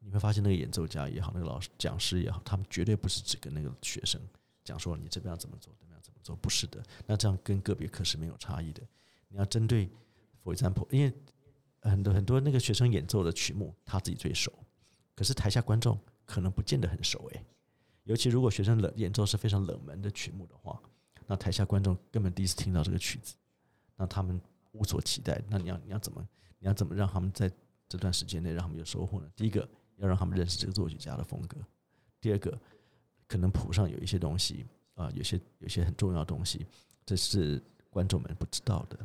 [0.00, 4.20] 你会发现，那个演奏家也好，那个老师讲师也好，他们绝对不是只跟那个学生
[4.64, 6.82] 讲说你这边要怎么做，怎么样怎么做，不是的。
[7.06, 8.82] 那这样跟个别课是没有差异的。
[9.28, 9.90] 你要针对
[10.42, 11.12] ，for example，因为
[11.82, 14.50] 很多很多那个学生演奏的曲目他自己最熟，
[15.14, 17.44] 可是台下观众可能不见得很熟诶。
[18.04, 20.80] 尤其如果学生冷演奏是非常冷门的曲目的话，
[21.26, 23.34] 那台下观众根本第一次听到这个曲子，
[23.98, 24.40] 那他们
[24.72, 25.38] 无所期待。
[25.50, 26.26] 那你要你要怎么
[26.58, 27.52] 你要怎么让他们在
[27.86, 29.30] 这段时间内让他们有收获呢？
[29.36, 29.68] 第一个。
[30.00, 31.58] 要让他们认识这个作曲家的风格。
[32.20, 32.56] 第二个，
[33.26, 36.64] 可能谱上有一些东西啊，有些有些很重要的东西，
[37.04, 38.96] 这是观众们不知道的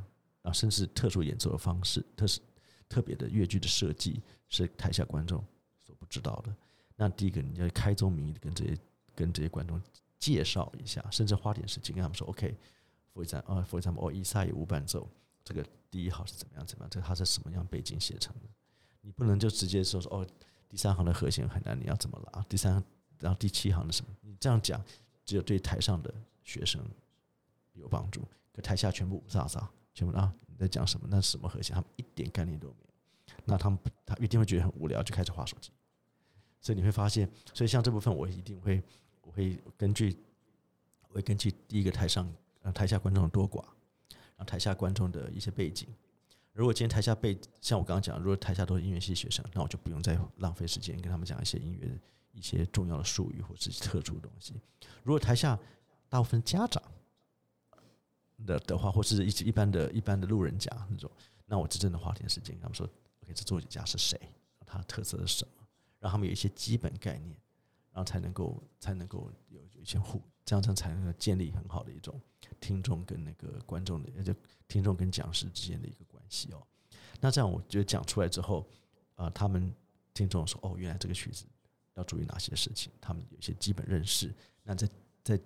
[0.44, 2.39] 啊，甚至特殊演奏的方式，特是
[2.88, 5.44] 特别的乐句的设计，是台下观众
[5.82, 6.56] 所不知道的。
[6.96, 8.78] 那第一个，你要开宗明义的跟这些
[9.16, 9.82] 跟这些观众
[10.20, 12.56] 介绍一下，甚至花点时间跟他们说，OK
[13.14, 15.09] ：“OK，for example，啊，for example，哦，伊萨无伴奏，
[15.43, 16.89] 这个第一号是怎么样怎么样？
[16.89, 18.49] 这它是什么样背景写成的？
[19.01, 20.28] 你不能就直接说说哦。”
[20.70, 22.41] 第三行的和弦很难，你要怎么拉？
[22.49, 22.84] 第三，
[23.20, 24.11] 然后第七行的什么？
[24.22, 24.84] 你这样讲，
[25.24, 26.11] 只有对台上的
[26.43, 26.84] 学生
[27.74, 31.07] 有帮助，可台下全部五沙沙，全部啊你在讲什么？
[31.07, 31.76] 那什么和弦？
[31.76, 33.36] 他们一点概念都没有。
[33.45, 35.70] 那他们他一定会觉得很无聊，就开始划手机。
[36.59, 38.82] 所以你会发现，所以像这部分，我一定会
[39.22, 40.18] 我会根据
[41.07, 42.28] 我会根据第一个台上
[42.64, 43.64] 呃台下观众多寡，
[44.09, 45.88] 然后台下观众的一些背景。
[46.51, 51.99] 如果今天台下被像我刚刚讲，如果台下都是音乐系学生，那我就不用再浪费时间跟他们讲一些音乐
[52.32, 54.53] 一些重要的术语或是特殊的东西。
[55.03, 55.57] 如果台下
[56.09, 56.82] 大部分家长
[58.45, 61.09] 的的话，或是一一般的一般的路人甲那种，
[61.45, 62.88] 那我真正的花点时间跟他们说
[63.24, 64.20] ，OK，这作曲家是谁，
[64.66, 65.66] 他的特色是什么，
[65.99, 67.36] 让他们有一些基本概念，
[67.91, 72.20] 然后才能够才能够有有一些互，这样才能建立很好的一种
[72.60, 74.34] 听众跟那个观众的，也就
[74.68, 76.52] 听众跟讲师之间的一个关系。
[76.52, 76.62] 哦，
[77.20, 78.68] 那这样我觉得讲出来之后，
[79.16, 79.74] 啊，他们
[80.14, 81.46] 听众说，哦，原来这个曲子
[81.94, 84.34] 要注意哪些事情，他们有些基本认识。
[84.64, 84.89] 那在
[85.24, 85.39] 在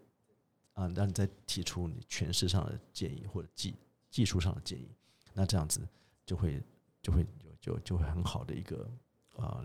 [0.73, 3.75] 啊，让你再提出你诠释上的建议或者技
[4.09, 4.89] 技术上的建议，
[5.33, 5.87] 那这样子
[6.25, 6.61] 就会
[7.01, 7.25] 就会
[7.59, 8.89] 就就就会很好的一个
[9.37, 9.63] 啊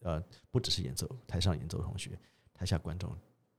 [0.00, 2.18] 呃，不只是演奏台上演奏同学，
[2.54, 3.16] 台下观众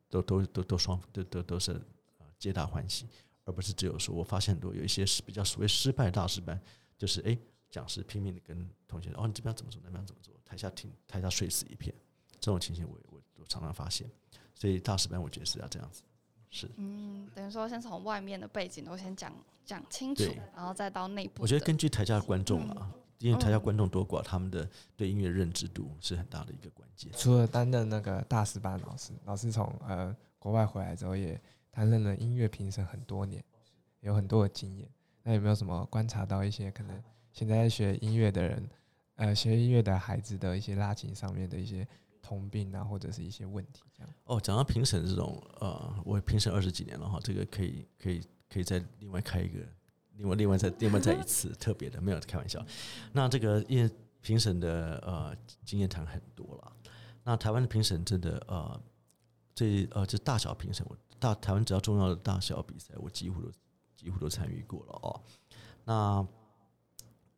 [0.09, 1.71] 都都都都双都都都是
[2.17, 3.07] 啊皆大欢喜。
[3.45, 6.59] 而不是只有说，我发现很多有一些是比较所谓失败大师班，
[6.97, 7.37] 就是哎，
[7.69, 11.95] 讲师拼命的跟同学哦，你这边怎么做，那边怎么做，台下听台下睡死一片，
[12.41, 14.05] 这种情形我我我常常发现，
[14.53, 16.01] 所以大师班我觉得是要这样子，
[16.51, 19.33] 是嗯，等于说先从外面的背景都先讲
[19.63, 21.43] 讲清楚，然后再到内部。
[21.43, 27.11] 我觉得根据台下的观众啊，因为台下观众多寡，他们的对音乐认知度是很大的一个关键。
[27.15, 31.39] 除了担任那个大师班老师，老师从呃国外回来之后也。
[31.69, 33.43] 担任了音乐评审很多年，
[33.99, 34.89] 有很多的经验。
[35.21, 38.67] 那有没有什么观察到一些可能现在学音乐的人，
[39.13, 41.87] 呃，学音乐的孩子的一些拉琴上面的一些
[42.19, 43.83] 通病啊，或者是一些问题？
[43.95, 49.59] 这样哦，讲到评审这种，呃，我评审二十几年了哈，这个可以可以可以再另外开一个，
[50.17, 52.63] 另外另外再另外再一次特别的，没有开玩笑。
[53.13, 53.89] 那这个因为
[54.21, 56.73] 评审的呃经验谈很多了，
[57.23, 58.81] 那台湾的评审真的呃，
[59.55, 60.97] 这呃这大小评审我。
[61.19, 63.51] 大台湾只要重要的大小比赛，我几乎都
[63.95, 65.21] 几乎都参与过了哦。
[65.83, 66.27] 那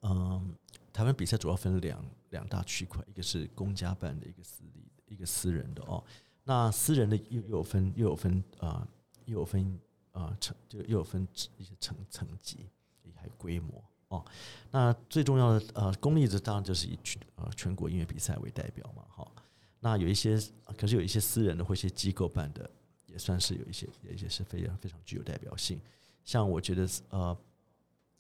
[0.02, 0.54] 嗯，
[0.92, 6.04] 台湾比赛主要分两两大区块，一个是公家办的，一个私立的，一个私人的哦。
[6.44, 8.86] 那私人的又又有分又有分啊，
[9.24, 9.80] 又有分
[10.20, 12.68] 啊层就又有分一些层层级，
[13.16, 14.26] 还有规模哦。
[14.72, 19.32] 那最重要的呃，公立的当然就是以全呃全国音乐比赛为代表嘛，哈。
[19.80, 20.38] 那有一些
[20.78, 22.70] 可是有一些私人的或一些机构办的。
[23.12, 25.82] 也算是有一些，有一些是非常非常具有代表性。
[26.24, 27.36] 像我觉得，呃，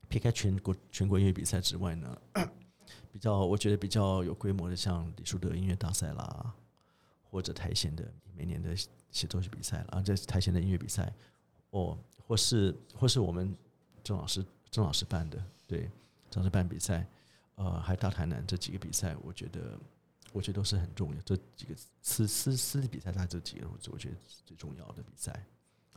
[0.07, 2.21] 撇开全国全国音乐比赛之外呢，
[3.13, 6.51] 比较我觉得比较有规模的，像李树德音乐大赛啦，
[7.21, 8.03] 或者台弦的
[8.35, 8.75] 每年的
[9.11, 11.13] 写作曲比赛啦，这台弦的音乐比赛，
[11.71, 11.97] 哦，
[12.27, 13.55] 或是或是我们
[14.03, 15.89] 郑老师郑老师办的，对，
[16.29, 17.05] 郑老师办比赛，
[17.55, 19.77] 呃，还有大台南这几个比赛，我觉得。
[20.31, 24.15] 我觉得都是很重要，这几个私私私立比赛，它这几个我觉得
[24.45, 25.43] 最重要的比赛。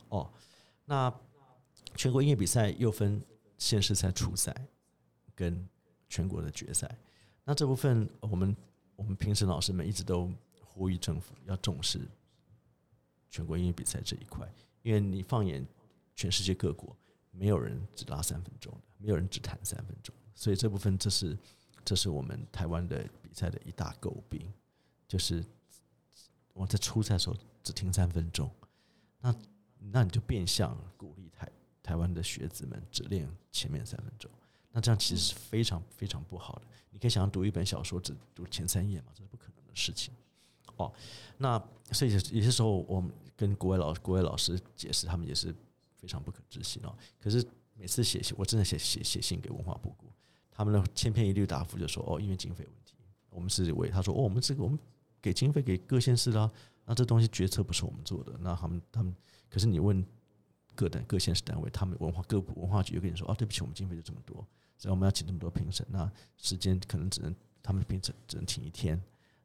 [0.09, 0.33] 哦，
[0.87, 1.12] 那
[1.97, 3.23] 全国音乐比赛又分
[3.59, 4.57] 县市赛、初赛
[5.35, 5.68] 跟
[6.09, 6.91] 全国的决赛。
[7.45, 8.57] 那这部分，我们
[8.97, 10.33] 我们评审老师们一直都
[10.64, 12.01] 呼吁政府要重视
[13.29, 14.51] 全国音乐比赛这一块，
[14.83, 15.66] 因为你放眼
[16.14, 16.97] 全世界各国，
[17.30, 21.37] 没有人只拉三分钟的，没有人只弹三分钟，所以这部分这是。
[21.85, 24.49] 这是我们台湾的比赛的一大诟病，
[25.09, 25.45] 就是
[26.53, 28.49] 我在初赛的时候只听三分钟，
[29.18, 29.35] 那
[29.91, 31.51] 那你就变相鼓励台
[31.83, 34.30] 台湾的学子们只练前面三分钟，
[34.70, 36.62] 那这样其实是非常非常不好的。
[36.91, 40.14] 你可以想象读一本小说只读前三页嘛，这是不可能的事情。
[40.83, 40.93] 哦，
[41.39, 41.62] 那
[41.93, 45.55] 所以有些时候我们跟国外老国外老师解释，他们也是
[45.97, 46.95] 非常不可置信哦。
[47.20, 49.95] 可是每次写信，我真的写写写信给文化部，
[50.51, 52.95] 他们的千篇一律答复就说：“哦，因为经费问题，
[53.30, 54.78] 我们是为他说哦，我们这个我们
[55.20, 56.51] 给经费给各县市啦，
[56.85, 58.33] 那这东西决策不是我们做的。
[58.41, 59.14] 那他们他们，
[59.49, 60.05] 可是你问
[60.74, 64.37] 各单各县市单位，他们文化各部文化局又跟你说：哦，对不起，我们经费就这么多，
[64.76, 69.01] 所以我们要请这么多评审，那时间可能只能他们评审只能请一天。”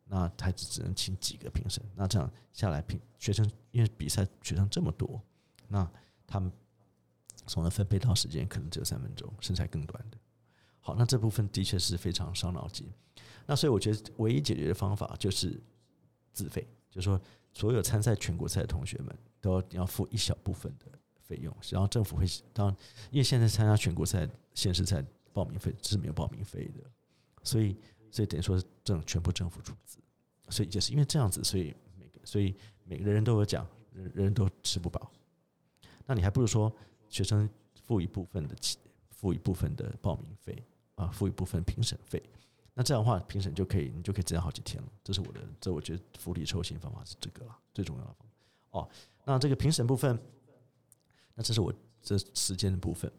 [0.10, 5.22] 那他只只能请几个评审，那这样下来评学生，因为比赛学生这么多，
[5.68, 5.86] 那
[6.26, 6.50] 他们
[7.46, 10.18] 总能分配到时间可能只有三分钟，甚至还更短的。
[10.80, 12.90] 好，那这部分的确是非常伤脑筋。
[13.46, 15.62] 那所以我觉得唯一解决的方法就是
[16.32, 20.86] 自费，就是说所有参赛全国赛的同学们都要付一小部分的
[21.20, 22.70] 费用，然后政府会当
[23.12, 25.04] 因为现在参加全国赛、县市赛
[25.34, 26.90] 报名费是没有报名费的，
[27.44, 27.76] 所以。
[28.18, 30.00] 所以等于说政全部政府出资，
[30.50, 33.64] 所以就是因为这样子，所以每个所以每个人都有奖，
[33.94, 35.12] 人人都吃不饱。
[36.08, 36.74] 那你还不如说
[37.10, 37.48] 学生
[37.86, 40.64] 付一部分的钱，付一部分的报名费
[40.96, 42.20] 啊，付一部分评审费。
[42.74, 44.92] 那这样的话，评审就可以你就可以这样好几天了。
[45.04, 48.80] 这是我的，这我觉得福利抽薪方法是这个了，最重要的方法。
[48.80, 48.90] 哦，
[49.26, 50.20] 那这个评审部分，
[51.36, 53.12] 那这是我这时间的部分。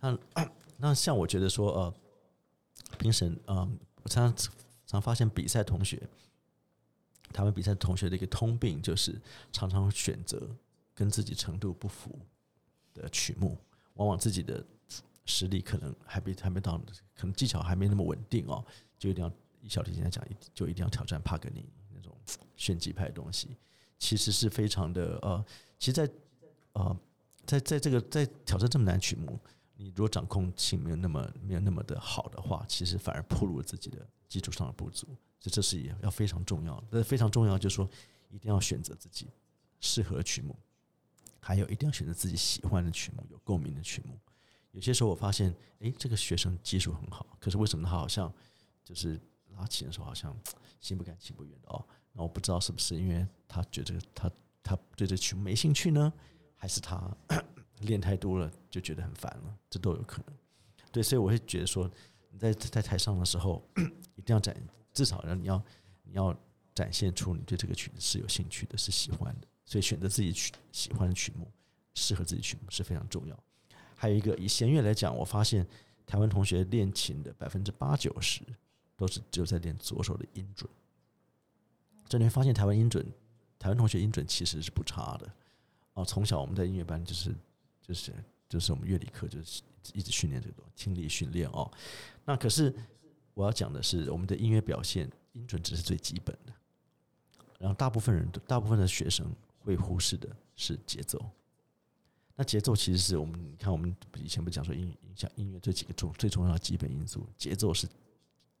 [0.00, 0.18] 那
[0.80, 1.94] 那像我觉得说呃，
[2.98, 3.78] 评审嗯。
[4.06, 4.52] 我常常
[4.86, 6.00] 常发现比赛同学，
[7.32, 10.48] 他们比赛同学的一个通病就是常常选择
[10.94, 12.16] 跟自己程度不符
[12.94, 13.58] 的曲目，
[13.94, 14.64] 往往自己的
[15.24, 16.78] 实力可能还没还没到，
[17.16, 18.64] 可能技巧还没那么稳定哦，
[18.96, 22.16] 就一定要以小提琴来讲，就一定要挑战帕格尼那种
[22.56, 23.56] 炫技派的东西，
[23.98, 25.44] 其实是非常的呃，
[25.80, 26.08] 其实，在
[26.74, 26.96] 呃，
[27.44, 29.36] 在在这个在挑战这么难曲目。
[29.78, 35.06] 你如果掌控性没有那么没有那么的好的话，其实反而暴露了自己的基础上的不足，
[35.38, 36.82] 所以这是也要非常重要。
[36.90, 37.88] 那非常重要就是说，
[38.30, 39.28] 一定要选择自己
[39.80, 40.56] 适合曲目，
[41.40, 44.18] 还有一定要选择自己喜欢的曲目，有共鸣的曲目。
[44.72, 48.32] 有些时候我发现，诶，这个学生技术很好，可是为什么他好像
[48.82, 49.20] 就是
[49.56, 50.34] 拉琴的时候好像
[50.80, 51.86] 心不甘情不愿的哦？
[52.12, 54.30] 那我不知道是不是因为他觉得他
[54.62, 56.12] 他对这曲目没兴趣呢，
[56.54, 57.14] 还是他？
[57.80, 60.34] 练太多了就觉得很烦了，这都有可能。
[60.90, 61.90] 对，所以我会觉得说，
[62.30, 63.62] 你在在台上的时候，
[64.16, 64.56] 一定要展，
[64.94, 65.62] 至少让你要
[66.04, 66.34] 你要
[66.74, 69.46] 展现出你对这个曲子是有兴趣的，是喜欢的。
[69.66, 71.46] 所以选择自己曲喜欢的曲目，
[71.94, 73.38] 适合自己曲目是非常重要。
[73.94, 75.66] 还有一个以弦乐来讲，我发现
[76.06, 78.40] 台湾同学练琴的百分之八九十
[78.96, 80.70] 都是只有在练左手的音准。
[82.08, 83.04] 这你会发现台湾音准，
[83.58, 85.30] 台湾同学音准其实是不差的。
[85.94, 87.34] 哦，从小我们在音乐班就是。
[87.86, 88.12] 就是
[88.48, 89.62] 就是我们乐理课就是
[89.94, 91.70] 一直训练这个听力训练哦。
[92.24, 92.74] 那可是
[93.34, 96.52] 我要讲的是，我们的音乐表现音准只是最基本的。
[97.60, 99.30] 然后大部分人大部分的学生
[99.60, 101.24] 会忽视的是节奏。
[102.34, 107.88] 那节奏其实是我们你看我们以前不讲说音影响音乐这几个重最重要的基本因素，节奏是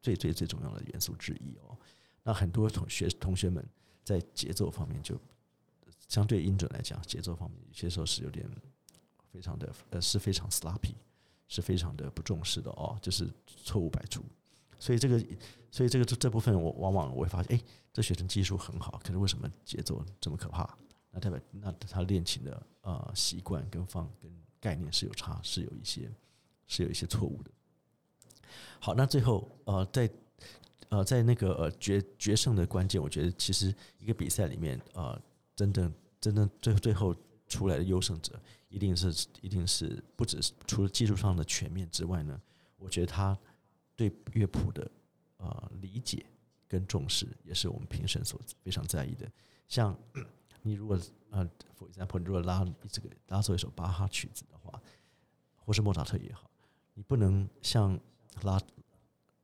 [0.00, 1.76] 最最最重要的元素之一哦。
[2.22, 3.66] 那很多同学同学们
[4.04, 5.20] 在节奏方面就
[6.08, 8.48] 相对音准来讲，节奏方面有些时候是有点。
[9.36, 10.94] 非常的呃是非常 sloppy，
[11.46, 14.24] 是非常的不重视的哦，就是错误百出。
[14.78, 15.18] 所以这个，
[15.70, 17.62] 所以这个这这部分，我往往我会发现，哎，
[17.92, 20.66] 这学生技术很好，可是为什么节奏这么可怕？
[21.10, 26.10] 那代表那他练琴的呃习惯跟方跟概念是有差，是有一些
[26.66, 27.50] 是有一些错误的。
[28.80, 30.10] 好，那最后呃在
[30.88, 35.20] 呃在那个呃决决胜的关键，我觉得其实一个比赛里面呃
[35.54, 37.14] 真正真正最最后
[37.48, 38.40] 出来的优胜者。
[38.68, 42.38] 一定是，一定是不只是除了技术上的全面之外呢，
[42.76, 43.38] 我觉得他
[43.94, 44.90] 对乐谱的
[45.38, 46.26] 呃理解
[46.68, 49.30] 跟重视，也是我们评审所非常在意的。
[49.68, 49.96] 像
[50.62, 50.98] 你如果
[51.30, 54.82] 呃，for example，你如果拉这个拉奏一首巴哈曲子的话，
[55.54, 56.50] 或是莫扎特也好，
[56.92, 57.98] 你不能像
[58.42, 58.60] 拉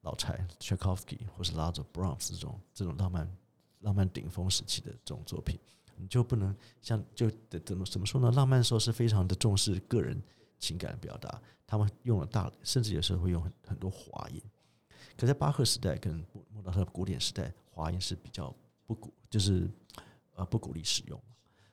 [0.00, 3.36] 老柴 Tchaikovsky 或是拉奏 Brahms 这种这种浪漫
[3.80, 5.58] 浪漫顶峰时期的这种作品。
[5.96, 7.30] 你就不能像就
[7.64, 8.30] 怎么怎么说呢？
[8.32, 10.20] 浪漫的时候是非常的重视个人
[10.58, 14.42] 情感的表达，他们用了大，甚至有时候会用很很多滑音。
[15.16, 18.54] 可在巴赫时代跟莫扎特古典时代，滑音是比较
[18.86, 19.70] 不鼓，就是
[20.34, 21.20] 呃不鼓励使用。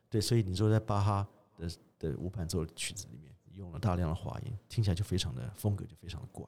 [0.09, 6.45] 对，所以你说在巴哈的的无伴奏曲子里面，用了大量的滑音，听起来就非常的风格就非常的怪，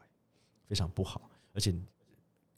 [0.68, 1.30] 非常不好。
[1.54, 1.72] 而且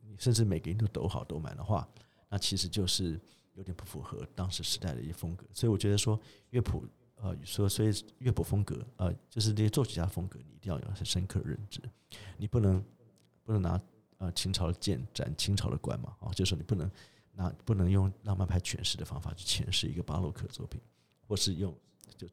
[0.01, 1.87] 你甚至每个音都抖好抖满的话，
[2.29, 3.19] 那其实就是。
[3.53, 5.45] 有点不符合当时时代的一些风格。
[5.53, 6.85] 所以我觉得说乐谱，
[7.15, 11.81] 呃，说所以乐谱风格，呃，就是这些作曲家风格，你一定要有很深刻的认知，
[12.37, 12.83] 你不能
[13.43, 13.81] 不能拿
[14.17, 16.89] 呃清朝的剑斩清朝的官嘛，啊，就是说你不能
[17.33, 20.81] 拿不能用浪漫派诠释的方法去诠释一个巴洛克作品，
[21.27, 21.75] 或是用
[22.17, 22.27] 就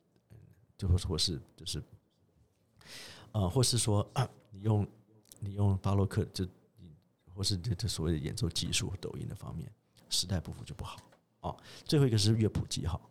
[0.77, 1.83] 就或或是就是
[3.33, 4.09] 呃，或是说
[4.51, 4.87] 你用
[5.39, 6.47] 你用巴洛克就
[7.35, 9.71] 或是这这所谓的演奏技术、抖音的方面，
[10.09, 10.99] 时代不符就不好
[11.41, 11.57] 哦。
[11.85, 13.11] 最后一个是乐谱记号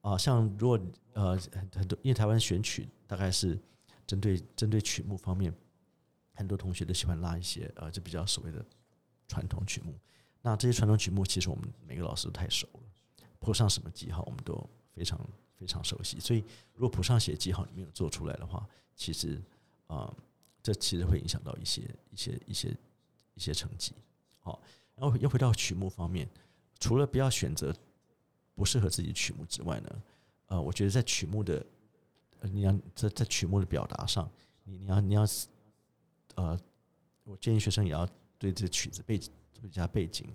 [0.00, 0.80] 啊，像如果
[1.12, 3.58] 呃很很多，因为台湾选曲大概是
[4.06, 5.54] 针对针对曲目方面，
[6.32, 8.64] 很多同学都喜欢拉一些呃，就比较所谓的
[9.28, 9.94] 传统曲目。
[10.42, 12.80] 那这些传统曲目，其实我们每个老师都太熟了，
[13.38, 15.18] 谱上什么记号，我们都非常
[15.56, 16.18] 非常熟悉。
[16.20, 19.42] 所以如果谱上写记号你没有做出来的话，其实
[19.86, 20.14] 啊，
[20.62, 22.76] 这其实会影响到一些一些一些。
[23.36, 23.92] 一些成绩，
[24.38, 24.62] 好，
[24.94, 26.30] 然后又回到曲目方面，
[26.78, 27.74] 除了不要选择
[28.54, 30.02] 不适合自己曲目之外呢，
[30.46, 31.64] 呃，我觉得在曲目的，
[32.42, 34.30] 你要在在曲目的表达上，
[34.64, 35.24] 你你要你要，
[36.34, 36.58] 呃，
[37.24, 38.08] 我建议学生也要
[38.38, 40.28] 对这曲子背景做一下背景，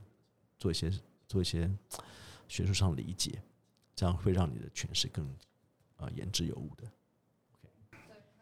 [0.58, 0.92] 做一些
[1.28, 1.70] 做一些
[2.48, 3.42] 学术上理解，
[3.96, 5.26] 这样会让你的诠释更
[5.98, 6.84] 啊言之有物的。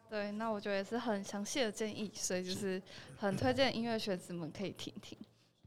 [0.08, 2.82] 对，那我觉得也是很详细的建议，所以就是
[3.18, 5.18] 很推荐音乐学子们可以听听。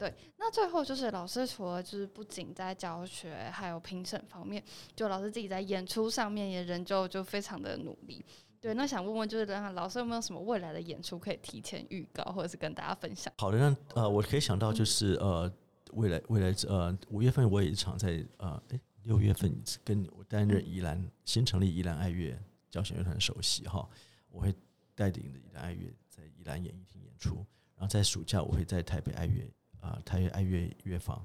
[0.02, 4.60] 对，那最后就是老师除了就是不仅在教学还有评审方面，
[4.96, 8.24] 就老师自己在演出上面也仍旧就非常的努力。
[8.60, 13.32] 对，那想问问就是老师有没有什么未来的演出可以提前预告，或者是跟大家分享？
[13.38, 15.48] 好的，那呃，我可以想到就是呃，
[15.92, 22.36] 未来未来呃五月份我有一场在呃诶六月份跟我担任宜兰新成立宜兰爱乐
[22.72, 23.88] 交响乐团首席哈。
[24.30, 24.52] 我会
[24.96, 27.36] 带领的宜兰爱乐在宜兰演艺厅演出，
[27.76, 29.48] 然后在暑假我会在台北爱乐
[29.82, 31.22] 啊台北爱乐乐坊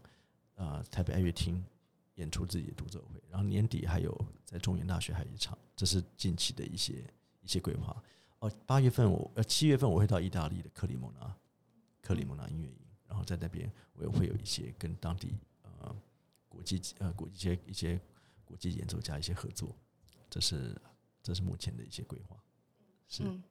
[0.56, 1.64] 啊台北爱乐厅
[2.16, 7.06] 演出自己的独奏会，然后年底还有在中原大学还有一场，这是近期的一些
[7.42, 7.96] 一些规划。
[8.40, 11.38] 哦，八月份我呃七月份我会到意大利的克里蒙纳
[12.02, 15.96] 克里蒙纳音乐营，然后在那边我也会有一些跟当地呃
[16.50, 18.02] 国际呃国际一些一些
[18.44, 19.76] 国际演奏家一些合作，
[20.30, 20.76] 这是
[21.22, 22.36] 这是目前的一些规划。
[23.22, 23.42] 嗯，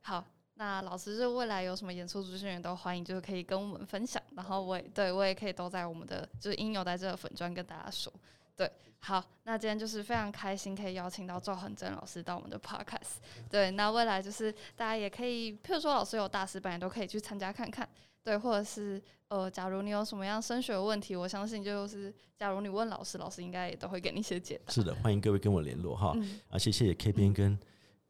[0.00, 0.24] 好，
[0.58, 4.22] 那老师就未来有什么演出资讯都欢迎，就是可以跟我们分享。
[4.34, 8.10] 然后我也对我也可以都在我们的就是应有在这个粉砖跟大家说。
[8.56, 13.16] 对，好，那今天就是非常开心可以邀请到赵恒真老师到我们的 podcast。
[13.50, 17.86] 对，那未来就是大家也可以，譬如说老师有大师班，也都可以去参加看看。
[18.24, 24.72] 对，或者是呃，假如你有什么样升学问题，我相信就是假如你问老师，老师应该也都会给你一些解答。
[24.72, 26.16] 是的，欢迎各位跟我联络哈。
[26.48, 27.58] 而且谢谢 K 边跟。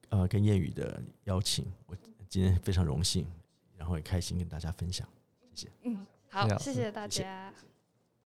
[0.08, 1.96] 呃，跟谚语的邀请，我
[2.36, 3.26] 今天非常荣幸，
[3.78, 5.08] 然后也开心跟大家分享，
[5.54, 5.72] 谢谢。
[5.84, 7.50] 嗯，好，谢谢大家。